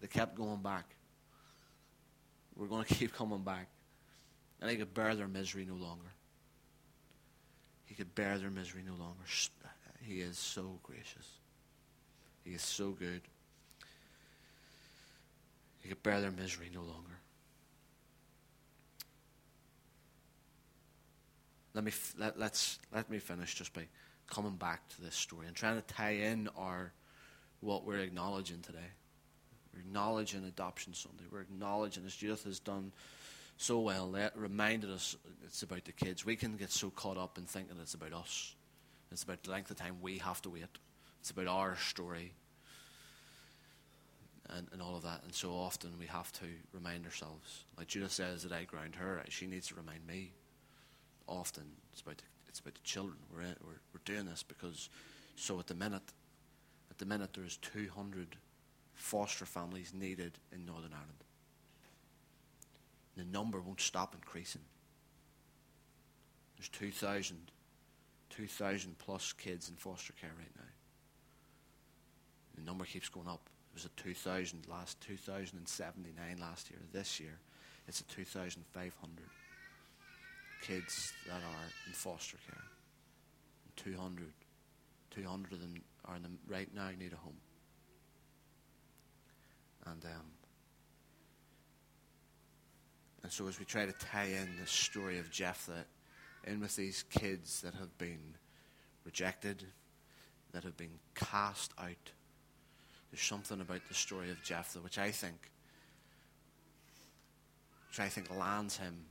They 0.00 0.06
kept 0.06 0.36
going 0.36 0.62
back. 0.62 0.84
We're 2.54 2.66
going 2.66 2.84
to 2.88 2.94
keep 2.94 3.14
coming 3.14 3.42
back. 3.42 3.68
And 4.60 4.70
He 4.70 4.76
could 4.76 4.94
bear 4.94 5.14
their 5.14 5.28
misery 5.28 5.66
no 5.66 5.74
longer. 5.74 6.12
He 7.84 7.94
could 7.94 8.14
bear 8.14 8.38
their 8.38 8.50
misery 8.50 8.82
no 8.86 8.94
longer. 8.94 9.22
He 10.02 10.20
is 10.20 10.38
so 10.38 10.78
gracious. 10.82 11.26
He 12.44 12.52
is 12.52 12.62
so 12.62 12.90
good. 12.90 13.22
He 15.80 15.88
could 15.88 16.02
bear 16.02 16.20
their 16.20 16.32
misery 16.32 16.70
no 16.72 16.80
longer. 16.80 17.18
Let 21.74 21.84
me 21.84 21.92
let, 22.18 22.38
let's 22.38 22.78
let 22.92 23.10
me 23.10 23.18
finish 23.18 23.54
just 23.54 23.72
by 23.74 23.86
coming 24.26 24.56
back 24.56 24.88
to 24.88 25.02
this 25.02 25.14
story 25.14 25.46
and 25.46 25.54
trying 25.54 25.76
to 25.76 25.82
tie 25.82 26.12
in 26.12 26.48
our 26.56 26.92
what 27.60 27.84
we're 27.84 27.98
acknowledging 27.98 28.60
today. 28.60 28.78
We're 29.72 29.80
acknowledging 29.80 30.44
Adoption 30.44 30.94
Sunday. 30.94 31.24
We're 31.30 31.42
acknowledging, 31.42 32.04
as 32.06 32.14
Judith 32.14 32.44
has 32.44 32.58
done 32.58 32.92
so 33.58 33.80
well, 33.80 34.12
that 34.12 34.36
reminded 34.36 34.90
us 34.90 35.16
it's 35.44 35.62
about 35.62 35.84
the 35.84 35.92
kids. 35.92 36.24
We 36.24 36.36
can 36.36 36.56
get 36.56 36.70
so 36.70 36.90
caught 36.90 37.16
up 37.16 37.38
in 37.38 37.44
thinking 37.44 37.76
it's 37.80 37.94
about 37.94 38.12
us. 38.12 38.54
It's 39.10 39.22
about 39.22 39.42
the 39.42 39.50
length 39.50 39.70
of 39.70 39.76
time 39.76 39.96
we 40.02 40.18
have 40.18 40.42
to 40.42 40.50
wait. 40.50 40.64
It's 41.20 41.30
about 41.30 41.48
our 41.48 41.76
story 41.76 42.32
and, 44.50 44.68
and 44.72 44.82
all 44.82 44.96
of 44.96 45.02
that. 45.02 45.22
And 45.24 45.34
so 45.34 45.50
often 45.52 45.92
we 45.98 46.06
have 46.06 46.32
to 46.32 46.46
remind 46.72 47.04
ourselves. 47.04 47.64
Like 47.78 47.88
Judith 47.88 48.12
says 48.12 48.42
that 48.42 48.52
I 48.52 48.64
ground 48.64 48.94
her, 48.96 49.22
she 49.28 49.46
needs 49.46 49.68
to 49.68 49.74
remind 49.74 50.06
me. 50.06 50.32
Often 51.26 51.64
it's 51.92 52.02
about 52.02 52.18
the, 52.18 52.24
it's 52.48 52.60
about 52.60 52.74
the 52.74 52.80
children. 52.82 53.16
We're, 53.32 53.42
in, 53.42 53.56
we're, 53.64 53.80
we're 53.92 54.00
doing 54.04 54.26
this 54.26 54.42
because, 54.42 54.88
so 55.34 55.58
at 55.58 55.66
the 55.66 55.74
minute, 55.74 56.12
at 56.96 57.00
the 57.00 57.04
minute 57.04 57.34
there's 57.34 57.58
200 57.58 58.36
foster 58.94 59.44
families 59.44 59.92
needed 59.92 60.32
in 60.50 60.64
Northern 60.64 60.94
Ireland. 60.94 61.24
The 63.18 63.24
number 63.24 63.60
won't 63.60 63.82
stop 63.82 64.14
increasing. 64.14 64.62
There's 66.56 66.70
2,000, 66.70 67.36
2,000 68.30 68.98
plus 68.98 69.34
kids 69.34 69.68
in 69.68 69.76
foster 69.76 70.14
care 70.18 70.30
right 70.38 70.56
now. 70.56 70.62
The 72.54 72.62
number 72.62 72.86
keeps 72.86 73.10
going 73.10 73.28
up 73.28 73.50
It 73.72 73.74
was 73.74 73.84
at 73.84 73.96
2,000 73.98 74.66
last 74.66 74.98
2,079 75.02 76.38
last 76.40 76.70
year. 76.70 76.80
This 76.94 77.20
year, 77.20 77.38
it's 77.86 78.00
at 78.00 78.08
2,500 78.08 78.94
kids 80.62 81.12
that 81.26 81.42
are 81.42 81.66
in 81.86 81.92
foster 81.92 82.38
care. 82.50 82.64
200, 83.76 84.32
200 85.10 85.52
of 85.52 85.60
them 85.60 85.82
are 86.08 86.16
in 86.16 86.22
the, 86.22 86.28
right 86.48 86.68
now 86.74 86.88
need 86.98 87.12
a 87.12 87.16
home. 87.16 87.36
And 89.86 90.04
um, 90.04 90.26
and 93.22 93.32
so 93.32 93.46
as 93.48 93.58
we 93.58 93.64
try 93.64 93.86
to 93.86 93.92
tie 93.92 94.26
in 94.26 94.48
the 94.60 94.66
story 94.66 95.18
of 95.18 95.30
Jephthah 95.30 95.84
in 96.44 96.60
with 96.60 96.76
these 96.76 97.04
kids 97.10 97.60
that 97.62 97.74
have 97.74 97.96
been 97.98 98.34
rejected, 99.04 99.64
that 100.52 100.64
have 100.64 100.76
been 100.76 100.98
cast 101.14 101.72
out 101.78 102.12
there's 103.10 103.22
something 103.22 103.60
about 103.60 103.80
the 103.88 103.94
story 103.94 104.30
of 104.30 104.42
Jephthah 104.42 104.80
which 104.80 104.98
I 104.98 105.10
think, 105.10 105.50
which 107.88 108.00
I 108.00 108.08
think 108.08 108.34
lands 108.36 108.76
him 108.76 109.06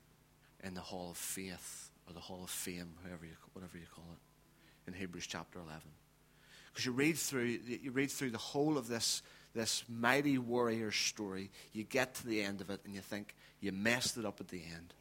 in 0.63 0.73
the 0.73 0.81
Hall 0.81 1.11
of 1.11 1.17
Faith 1.17 1.89
or 2.07 2.13
the 2.13 2.19
Hall 2.19 2.43
of 2.43 2.49
Fame, 2.49 2.91
whatever 3.01 3.25
you, 3.25 3.31
whatever 3.53 3.77
you 3.77 3.85
call 3.93 4.05
it, 4.11 4.91
in 4.91 4.93
Hebrews 4.93 5.27
chapter 5.27 5.59
11. 5.59 5.81
Because 6.75 6.87
you 6.87 6.91
read 6.91 7.17
through, 7.17 7.57
you 7.65 7.91
read 7.91 8.11
through 8.11 8.31
the 8.31 8.37
whole 8.37 8.77
of 8.77 8.89
this, 8.89 9.21
this 9.53 9.85
mighty 9.87 10.37
warrior 10.37 10.91
story, 10.91 11.49
you 11.71 11.85
get 11.85 12.15
to 12.15 12.27
the 12.27 12.41
end 12.41 12.59
of 12.59 12.69
it, 12.69 12.81
and 12.83 12.93
you 12.93 12.99
think 12.99 13.33
you 13.61 13.71
messed 13.71 14.17
it 14.17 14.25
up 14.25 14.41
at 14.41 14.49
the 14.49 14.61
end. 14.61 14.93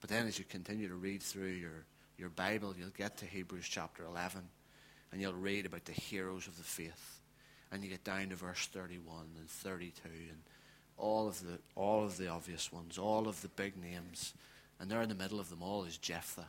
But 0.00 0.10
then, 0.10 0.26
as 0.26 0.36
you 0.36 0.44
continue 0.44 0.88
to 0.88 0.96
read 0.96 1.22
through 1.22 1.52
your, 1.52 1.84
your 2.18 2.30
Bible, 2.30 2.74
you'll 2.76 2.88
get 2.88 3.18
to 3.18 3.24
Hebrews 3.24 3.68
chapter 3.68 4.02
11 4.04 4.42
and 5.12 5.20
you'll 5.20 5.32
read 5.32 5.64
about 5.64 5.84
the 5.84 5.92
heroes 5.92 6.48
of 6.48 6.56
the 6.56 6.64
faith. 6.64 7.20
And 7.70 7.84
you 7.84 7.90
get 7.90 8.02
down 8.02 8.30
to 8.30 8.34
verse 8.34 8.66
31 8.72 9.26
and 9.38 9.48
32 9.48 10.08
and 10.08 10.42
all 10.96 11.28
of 11.28 11.40
the, 11.40 11.60
all 11.76 12.04
of 12.04 12.16
the 12.16 12.26
obvious 12.26 12.72
ones, 12.72 12.98
all 12.98 13.28
of 13.28 13.40
the 13.42 13.48
big 13.48 13.76
names. 13.76 14.34
And 14.80 14.90
there 14.90 15.02
in 15.02 15.08
the 15.08 15.14
middle 15.14 15.38
of 15.38 15.50
them 15.50 15.62
all 15.62 15.84
is 15.84 15.98
Jephthah. 15.98 16.48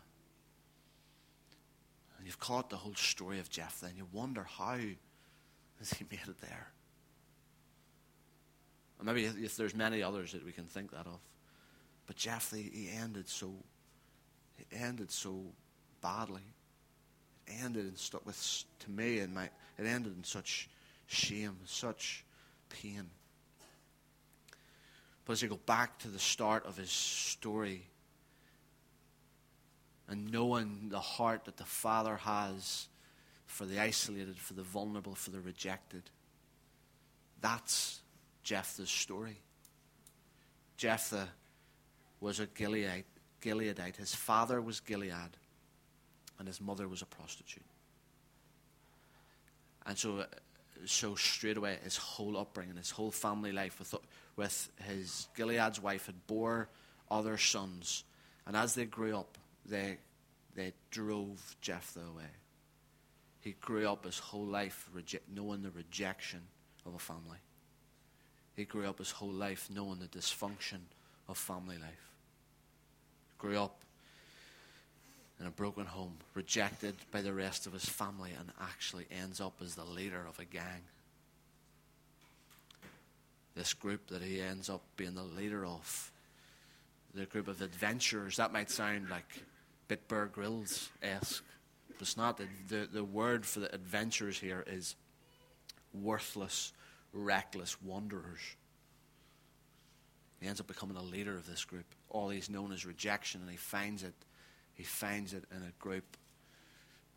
And 2.21 2.27
you've 2.27 2.39
caught 2.39 2.69
the 2.69 2.75
whole 2.75 2.93
story 2.93 3.39
of 3.39 3.49
Jephthah 3.49 3.87
and 3.87 3.97
you 3.97 4.07
wonder 4.11 4.43
how 4.43 4.77
has 5.79 5.91
he 5.91 6.05
made 6.11 6.27
it 6.27 6.39
there. 6.39 6.67
And 8.99 9.07
maybe 9.07 9.25
if 9.25 9.57
there's 9.57 9.73
many 9.73 10.03
others 10.03 10.33
that 10.33 10.45
we 10.45 10.51
can 10.51 10.65
think 10.65 10.91
that 10.91 11.07
of. 11.07 11.19
But 12.05 12.17
Jephthah, 12.17 12.57
he 12.57 12.91
ended 12.95 13.27
so, 13.27 13.55
he 14.55 14.65
ended 14.71 15.09
so 15.09 15.45
badly 15.99 16.43
It 17.47 17.53
ended 17.63 17.87
in 17.87 17.95
stuck 17.95 18.23
with 18.23 18.65
to 18.81 18.91
me 18.91 19.17
and 19.17 19.33
my 19.33 19.45
it 19.79 19.87
ended 19.87 20.15
in 20.15 20.23
such 20.23 20.69
shame, 21.07 21.57
such 21.65 22.23
pain. 22.69 23.09
But 25.25 25.33
as 25.33 25.41
you 25.41 25.49
go 25.49 25.59
back 25.65 25.97
to 25.99 26.07
the 26.07 26.19
start 26.19 26.67
of 26.67 26.77
his 26.77 26.91
story 26.91 27.87
and 30.11 30.29
knowing 30.29 30.89
the 30.89 30.99
heart 30.99 31.45
that 31.45 31.55
the 31.55 31.63
Father 31.63 32.17
has 32.17 32.89
for 33.45 33.65
the 33.65 33.79
isolated, 33.79 34.37
for 34.37 34.53
the 34.53 34.61
vulnerable, 34.61 35.15
for 35.15 35.31
the 35.31 35.39
rejected, 35.39 36.03
that's 37.39 38.01
Jephthah's 38.43 38.89
story. 38.89 39.37
Jephthah 40.75 41.29
was 42.19 42.41
a 42.41 42.45
Gilead, 42.45 43.05
Gileadite. 43.41 43.95
His 43.95 44.13
father 44.13 44.61
was 44.61 44.81
Gilead 44.81 45.37
and 46.37 46.47
his 46.47 46.59
mother 46.59 46.87
was 46.87 47.01
a 47.01 47.05
prostitute. 47.05 47.63
And 49.85 49.97
so, 49.97 50.19
uh, 50.19 50.25
so 50.85 51.15
straight 51.15 51.57
away, 51.57 51.77
his 51.83 51.97
whole 51.97 52.37
upbringing, 52.37 52.75
his 52.75 52.91
whole 52.91 53.11
family 53.11 53.51
life 53.51 53.79
with, 53.79 53.95
with 54.35 54.69
his 54.87 55.27
Gilead's 55.37 55.81
wife 55.81 56.07
had 56.07 56.27
bore 56.27 56.67
other 57.09 57.37
sons. 57.37 58.03
And 58.45 58.57
as 58.57 58.75
they 58.75 58.85
grew 58.85 59.17
up, 59.17 59.37
they, 59.65 59.97
they 60.55 60.73
drove 60.89 61.55
Jephthah 61.61 61.99
away. 61.99 62.29
He 63.41 63.55
grew 63.59 63.87
up 63.87 64.05
his 64.05 64.19
whole 64.19 64.45
life 64.45 64.87
knowing 65.33 65.63
the 65.63 65.71
rejection 65.71 66.41
of 66.85 66.93
a 66.93 66.99
family. 66.99 67.39
He 68.55 68.65
grew 68.65 68.87
up 68.87 68.99
his 68.99 69.11
whole 69.11 69.31
life 69.31 69.69
knowing 69.73 69.99
the 69.99 70.07
dysfunction 70.07 70.79
of 71.27 71.37
family 71.37 71.77
life. 71.77 72.11
Grew 73.37 73.57
up 73.57 73.81
in 75.39 75.47
a 75.47 75.51
broken 75.51 75.87
home, 75.87 76.13
rejected 76.35 76.93
by 77.11 77.21
the 77.21 77.33
rest 77.33 77.65
of 77.65 77.73
his 77.73 77.85
family, 77.85 78.31
and 78.37 78.51
actually 78.61 79.07
ends 79.09 79.41
up 79.41 79.53
as 79.63 79.73
the 79.73 79.83
leader 79.83 80.23
of 80.29 80.37
a 80.37 80.45
gang. 80.45 80.83
This 83.55 83.73
group 83.73 84.07
that 84.07 84.21
he 84.21 84.39
ends 84.39 84.69
up 84.69 84.83
being 84.95 85.15
the 85.15 85.23
leader 85.23 85.65
of, 85.65 86.11
the 87.15 87.25
group 87.25 87.47
of 87.47 87.61
adventurers, 87.61 88.37
that 88.37 88.53
might 88.53 88.69
sound 88.69 89.09
like 89.09 89.43
Bitburg 89.91 90.31
Grills 90.31 90.89
esque, 91.01 91.43
but 91.89 92.01
it's 92.01 92.15
not. 92.15 92.37
The, 92.37 92.47
the, 92.69 92.87
the 92.89 93.03
word 93.03 93.45
for 93.45 93.59
the 93.59 93.75
adventurers 93.75 94.39
here 94.39 94.63
is 94.65 94.95
worthless, 95.93 96.71
reckless 97.11 97.81
wanderers. 97.81 98.39
He 100.39 100.47
ends 100.47 100.61
up 100.61 100.67
becoming 100.67 100.95
a 100.95 101.01
leader 101.03 101.35
of 101.35 101.45
this 101.45 101.65
group. 101.65 101.83
All 102.09 102.29
he's 102.29 102.49
known 102.49 102.71
is 102.71 102.85
rejection, 102.85 103.41
and 103.41 103.49
he 103.49 103.57
finds 103.57 104.03
it 104.03 104.13
he 104.75 104.83
finds 104.83 105.33
it 105.33 105.43
in 105.51 105.61
a 105.61 105.73
group 105.77 106.15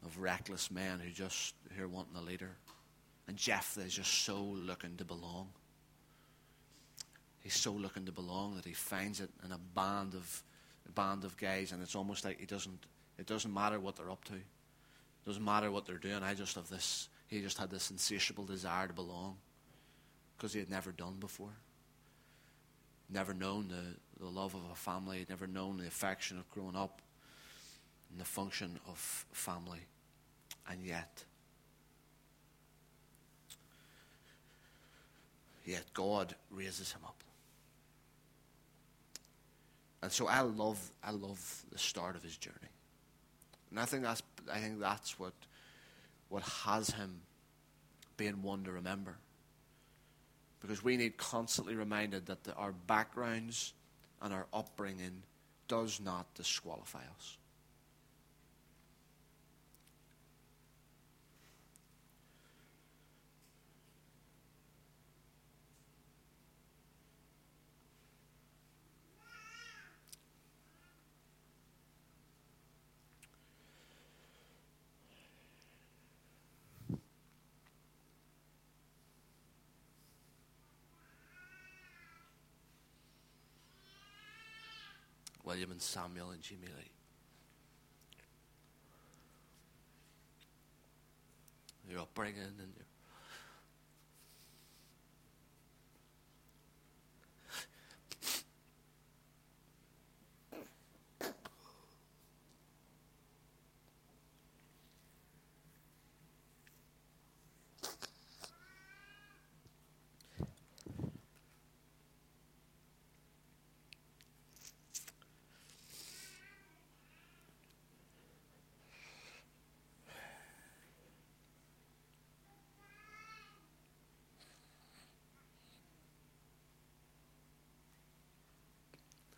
of 0.04 0.18
reckless 0.18 0.68
men 0.68 0.98
who 0.98 1.10
just 1.10 1.54
who 1.76 1.84
are 1.84 1.88
wanting 1.88 2.16
a 2.16 2.22
leader. 2.22 2.56
And 3.28 3.37
Jephthah 3.37 3.82
is 3.82 3.94
just 3.94 4.24
so 4.24 4.42
looking 4.42 4.96
to 4.96 5.04
belong. 5.04 5.50
He's 7.38 7.54
so 7.54 7.72
looking 7.72 8.04
to 8.06 8.12
belong 8.12 8.56
that 8.56 8.64
he 8.64 8.72
finds 8.72 9.20
it 9.20 9.30
in 9.44 9.52
a 9.52 9.58
band 9.58 10.14
of 10.14 10.42
band 10.92 11.24
of 11.24 11.36
guys, 11.36 11.72
and 11.72 11.82
it's 11.82 11.94
almost 11.94 12.24
like 12.24 12.40
he 12.40 12.46
doesn't. 12.46 12.86
It 13.18 13.26
doesn't 13.26 13.52
matter 13.52 13.78
what 13.78 13.96
they're 13.96 14.10
up 14.10 14.24
to. 14.24 14.34
It 14.34 14.42
doesn't 15.26 15.44
matter 15.44 15.70
what 15.70 15.86
they're 15.86 15.98
doing. 15.98 16.22
I 16.22 16.34
just 16.34 16.56
have 16.56 16.68
this. 16.68 17.08
He 17.28 17.40
just 17.40 17.58
had 17.58 17.70
this 17.70 17.90
insatiable 17.90 18.44
desire 18.44 18.86
to 18.86 18.92
belong 18.92 19.36
because 20.36 20.52
he 20.52 20.60
had 20.60 20.70
never 20.70 20.92
done 20.92 21.16
before. 21.20 21.54
Never 23.10 23.34
known 23.34 23.68
the, 23.68 24.22
the 24.22 24.30
love 24.30 24.54
of 24.54 24.62
a 24.70 24.74
family. 24.74 25.26
Never 25.28 25.46
known 25.46 25.78
the 25.78 25.86
affection 25.86 26.38
of 26.38 26.50
growing 26.50 26.76
up 26.76 27.00
and 28.10 28.20
the 28.20 28.24
function 28.24 28.78
of 28.88 29.26
family. 29.32 29.80
And 30.70 30.84
yet, 30.84 31.24
yet 35.64 35.84
God 35.92 36.34
raises 36.50 36.92
him 36.92 37.00
up. 37.04 37.23
And 40.04 40.12
so 40.12 40.28
I 40.28 40.42
love, 40.42 40.78
I 41.02 41.12
love 41.12 41.64
the 41.72 41.78
start 41.78 42.14
of 42.14 42.22
his 42.22 42.36
journey. 42.36 42.56
And 43.70 43.80
I 43.80 43.86
think 43.86 44.02
that's, 44.02 44.22
I 44.52 44.58
think 44.58 44.78
that's 44.78 45.18
what, 45.18 45.32
what 46.28 46.42
has 46.42 46.90
him 46.90 47.22
being 48.18 48.42
one 48.42 48.64
to 48.64 48.72
remember. 48.72 49.16
Because 50.60 50.84
we 50.84 50.98
need 50.98 51.16
constantly 51.16 51.74
reminded 51.74 52.26
that 52.26 52.44
the, 52.44 52.52
our 52.54 52.72
backgrounds 52.72 53.72
and 54.20 54.34
our 54.34 54.46
upbringing 54.52 55.22
does 55.68 55.98
not 56.02 56.26
disqualify 56.34 57.00
us. 57.16 57.38
William 85.44 85.70
and 85.70 85.83
Samuel 85.83 86.30
and 86.30 86.40
Jimmy 86.40 86.66
Lee. 86.66 86.90
Your 91.90 92.00
upbringing 92.00 92.42
and 92.42 92.72
your 92.76 92.87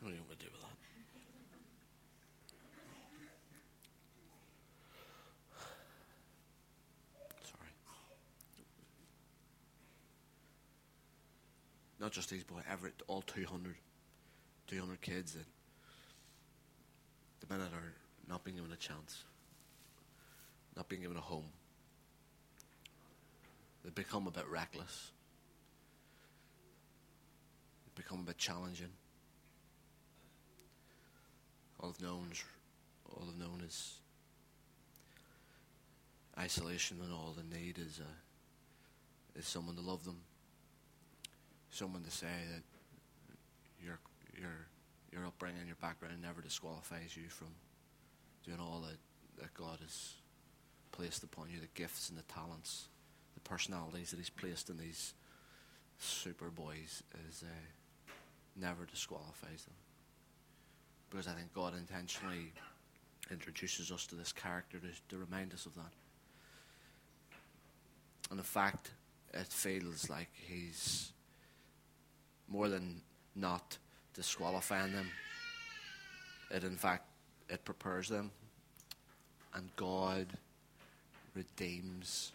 I 0.07 0.09
don't 0.09 0.19
know 0.19 0.25
what 0.29 0.38
to 0.38 0.45
do 0.47 0.53
with 0.53 0.61
that. 0.61 0.77
Sorry. 7.42 7.73
Not 12.07 12.12
just 12.12 12.31
these 12.31 12.45
boys, 12.45 12.62
every, 12.71 12.92
all 13.09 13.23
200, 13.23 13.75
200 14.69 15.01
kids 15.01 15.33
that 15.33 15.45
the 17.40 17.53
men 17.53 17.59
that 17.59 17.77
are 17.77 17.95
not 18.29 18.45
being 18.45 18.59
given 18.59 18.71
a 18.71 18.77
chance, 18.77 19.25
not 20.77 20.88
being 20.88 21.03
given 21.03 21.16
a 21.16 21.21
home. 21.21 21.49
They 23.83 23.90
become 23.90 24.29
a 24.29 24.31
bit 24.31 24.45
reckless. 24.49 25.11
They 27.85 28.01
become 28.01 28.21
a 28.21 28.23
bit 28.23 28.38
challenging. 28.38 28.92
All 31.81 31.90
they've 31.90 32.07
known 32.07 32.29
is, 32.31 32.45
all 33.11 33.27
they've 33.27 33.49
known 33.49 33.62
is 33.66 33.95
isolation, 36.38 36.99
and 37.03 37.12
all 37.12 37.35
they 37.37 37.59
need 37.59 37.79
is 37.79 37.99
a, 37.99 39.40
is 39.40 39.49
someone 39.49 39.75
to 39.75 39.83
love 39.83 40.05
them, 40.05 40.21
someone 41.70 42.02
to 42.02 42.11
say 42.11 42.26
that 42.52 42.62
your 43.85 43.98
your 44.38 44.66
your 45.12 45.26
upbringing, 45.26 45.66
your 45.66 45.76
background 45.76 46.20
never 46.20 46.42
disqualifies 46.42 47.16
you 47.16 47.29
from 47.29 47.48
doing 48.44 48.59
all 48.61 48.83
that, 48.87 48.98
that 49.42 49.55
God 49.55 49.79
has 49.81 50.14
placed 50.92 51.22
upon 51.22 51.48
you, 51.50 51.61
the 51.61 51.68
gifts 51.74 52.09
and 52.09 52.18
the 52.18 52.22
talents, 52.22 52.88
the 53.35 53.40
personalities 53.40 54.11
that 54.11 54.18
He's 54.18 54.31
placed 54.31 54.70
in 54.70 54.79
these 54.79 55.14
super 55.98 56.50
boys 56.50 57.02
is 57.29 57.42
uh, 57.42 58.12
never 58.57 58.85
disqualifies 58.85 59.64
them 59.64 59.74
because 61.11 61.26
I 61.26 61.33
think 61.33 61.52
God 61.55 61.74
intentionally 61.76 62.52
introduces 63.31 63.90
us 63.90 64.07
to 64.07 64.14
this 64.14 64.33
character 64.33 64.79
to, 64.79 64.88
to 65.09 65.18
remind 65.18 65.52
us 65.52 65.66
of 65.66 65.74
that. 65.74 65.92
And 68.31 68.38
the 68.38 68.44
fact 68.44 68.90
it 69.33 69.46
feels 69.46 70.11
like 70.11 70.29
he's 70.35 71.12
more 72.48 72.68
than 72.68 73.00
not 73.35 73.76
disqualifying 74.14 74.92
them, 74.92 75.09
it 76.50 76.64
in 76.64 76.76
fact 76.76 77.04
it 77.48 77.64
prepares 77.64 78.09
them, 78.09 78.30
and 79.54 79.68
God 79.76 80.26
redeems 81.35 82.32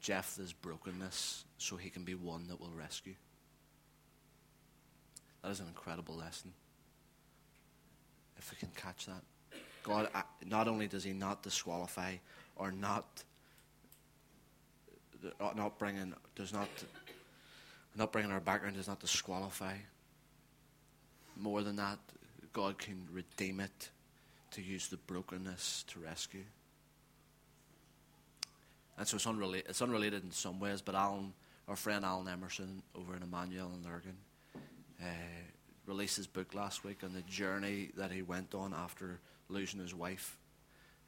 Jephthah's 0.00 0.52
brokenness 0.52 1.44
so 1.58 1.76
he 1.76 1.90
can 1.90 2.04
be 2.04 2.14
one 2.14 2.46
that 2.48 2.60
will 2.60 2.72
rescue. 2.76 3.14
That 5.42 5.50
is 5.50 5.60
an 5.60 5.66
incredible 5.68 6.14
lesson 6.14 6.52
if 8.38 8.50
we 8.50 8.56
can 8.56 8.70
catch 8.74 9.06
that. 9.06 9.22
God, 9.82 10.08
uh, 10.14 10.22
not 10.46 10.68
only 10.68 10.86
does 10.86 11.04
He 11.04 11.12
not 11.12 11.42
disqualify 11.42 12.16
or 12.56 12.70
not 12.70 13.24
uh, 15.40 15.50
not 15.56 15.78
bringing 15.78 16.14
does 16.36 16.52
not 16.52 16.68
not 17.98 18.12
bringing 18.12 18.30
our 18.30 18.40
background 18.40 18.76
does 18.76 18.88
not 18.88 19.00
disqualify. 19.00 19.74
More 21.36 21.62
than 21.62 21.76
that, 21.76 21.98
God 22.52 22.78
can 22.78 23.06
redeem 23.12 23.60
it 23.60 23.90
to 24.52 24.62
use 24.62 24.88
the 24.88 24.96
brokenness 24.96 25.84
to 25.88 25.98
rescue. 25.98 26.44
And 28.96 29.06
so 29.06 29.16
it's 29.16 29.26
unrelated. 29.26 29.68
It's 29.68 29.82
unrelated 29.82 30.24
in 30.24 30.30
some 30.30 30.58
ways, 30.58 30.80
but 30.80 30.94
Alan, 30.94 31.32
our 31.68 31.76
friend 31.76 32.04
Alan 32.04 32.28
Emerson 32.28 32.82
over 32.94 33.16
in 33.16 33.22
Emmanuel 33.22 33.70
and 33.74 33.84
Lurgan, 33.84 34.16
uh, 35.02 35.06
released 35.86 36.16
his 36.16 36.26
book 36.26 36.54
last 36.54 36.84
week 36.84 37.04
on 37.04 37.12
the 37.12 37.22
journey 37.22 37.90
that 37.96 38.10
he 38.10 38.22
went 38.22 38.54
on 38.54 38.74
after 38.74 39.20
losing 39.48 39.80
his 39.80 39.94
wife, 39.94 40.36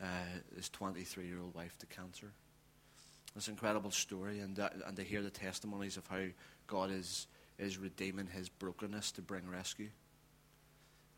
uh, 0.00 0.06
his 0.56 0.68
23 0.70 1.26
year 1.26 1.40
old 1.40 1.54
wife 1.54 1.76
to 1.78 1.86
cancer. 1.86 2.32
It's 3.36 3.46
an 3.46 3.54
incredible 3.54 3.92
story, 3.92 4.40
and, 4.40 4.58
uh, 4.58 4.70
and 4.86 4.96
to 4.96 5.02
hear 5.02 5.22
the 5.22 5.30
testimonies 5.30 5.96
of 5.96 6.06
how 6.06 6.22
God 6.70 6.90
is, 6.92 7.26
is 7.58 7.76
redeeming 7.76 8.28
his 8.28 8.48
brokenness 8.48 9.10
to 9.12 9.22
bring 9.22 9.42
rescue. 9.50 9.88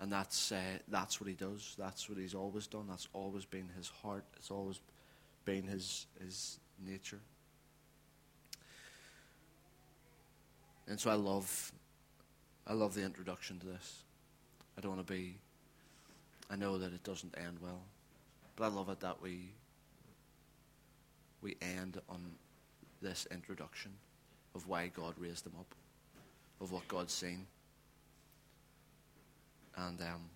And 0.00 0.10
that's, 0.10 0.50
uh, 0.50 0.60
that's 0.88 1.20
what 1.20 1.28
he 1.28 1.34
does. 1.34 1.76
That's 1.78 2.08
what 2.08 2.18
he's 2.18 2.34
always 2.34 2.66
done. 2.66 2.86
That's 2.88 3.06
always 3.12 3.44
been 3.44 3.68
his 3.76 3.88
heart. 4.02 4.24
It's 4.36 4.50
always 4.50 4.80
been 5.44 5.64
his, 5.64 6.06
his 6.20 6.58
nature. 6.84 7.20
And 10.88 10.98
so 10.98 11.10
I 11.10 11.14
love 11.14 11.72
I 12.66 12.74
love 12.74 12.94
the 12.94 13.02
introduction 13.02 13.58
to 13.60 13.66
this. 13.66 14.04
I 14.78 14.80
don't 14.80 14.96
want 14.96 15.06
to 15.06 15.12
be. 15.12 15.36
I 16.50 16.56
know 16.56 16.78
that 16.78 16.92
it 16.92 17.02
doesn't 17.02 17.34
end 17.36 17.58
well, 17.60 17.82
but 18.56 18.64
I 18.64 18.68
love 18.68 18.88
it 18.88 19.00
that 19.00 19.20
we 19.20 19.50
we 21.40 21.56
end 21.60 22.00
on 22.08 22.20
this 23.00 23.26
introduction 23.30 23.92
of 24.54 24.68
why 24.68 24.88
God 24.88 25.14
raised 25.18 25.44
them 25.44 25.54
up, 25.58 25.74
of 26.60 26.72
what 26.72 26.86
God's 26.88 27.12
seen, 27.12 27.46
and 29.76 30.00
um. 30.00 30.30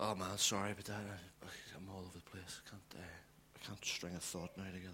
Oh 0.00 0.14
man, 0.16 0.36
sorry, 0.38 0.74
but 0.76 0.90
I, 0.90 0.94
I'm 1.76 1.88
all 1.88 2.00
over 2.00 2.18
the 2.18 2.30
place. 2.30 2.60
I 2.66 2.70
can't, 2.70 2.82
uh, 2.96 2.98
I 2.98 3.64
can't 3.64 3.84
string 3.84 4.12
a 4.16 4.18
thought 4.18 4.50
now 4.56 4.64
together. 4.64 4.92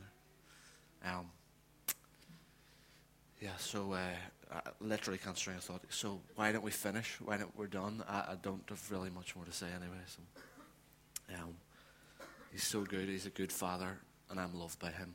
Um, 1.06 1.26
yeah, 3.40 3.56
so 3.56 3.94
uh, 3.94 3.98
I 4.52 4.60
literally 4.80 5.18
can't 5.18 5.38
string 5.38 5.56
a 5.56 5.60
thought. 5.60 5.80
So 5.88 6.20
why 6.34 6.52
don't 6.52 6.62
we 6.62 6.70
finish? 6.70 7.16
Why 7.24 7.38
don't 7.38 7.56
we're 7.56 7.66
done? 7.66 8.04
I, 8.06 8.18
I 8.18 8.36
don't 8.42 8.62
have 8.68 8.90
really 8.90 9.08
much 9.08 9.34
more 9.34 9.46
to 9.46 9.52
say 9.52 9.68
anyway. 9.74 10.02
So, 10.06 10.22
um, 11.34 11.54
he's 12.52 12.64
so 12.64 12.82
good. 12.82 13.08
He's 13.08 13.24
a 13.24 13.30
good 13.30 13.50
father, 13.52 13.98
and 14.28 14.38
I'm 14.38 14.58
loved 14.58 14.78
by 14.78 14.90
him, 14.90 15.14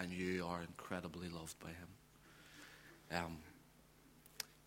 and 0.00 0.12
you 0.12 0.44
are 0.46 0.60
incredibly 0.62 1.28
loved 1.28 1.58
by 1.60 1.68
him. 1.68 1.88
Um, 3.12 3.36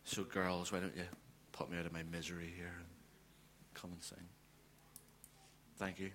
so 0.03 0.23
girls, 0.23 0.71
why 0.71 0.79
don't 0.79 0.95
you 0.95 1.03
put 1.51 1.69
me 1.69 1.77
out 1.77 1.85
of 1.85 1.93
my 1.93 2.03
misery 2.11 2.53
here 2.55 2.73
and 2.77 2.87
come 3.73 3.91
and 3.91 4.01
sing? 4.01 4.17
Thank 5.77 5.99
you. 5.99 6.11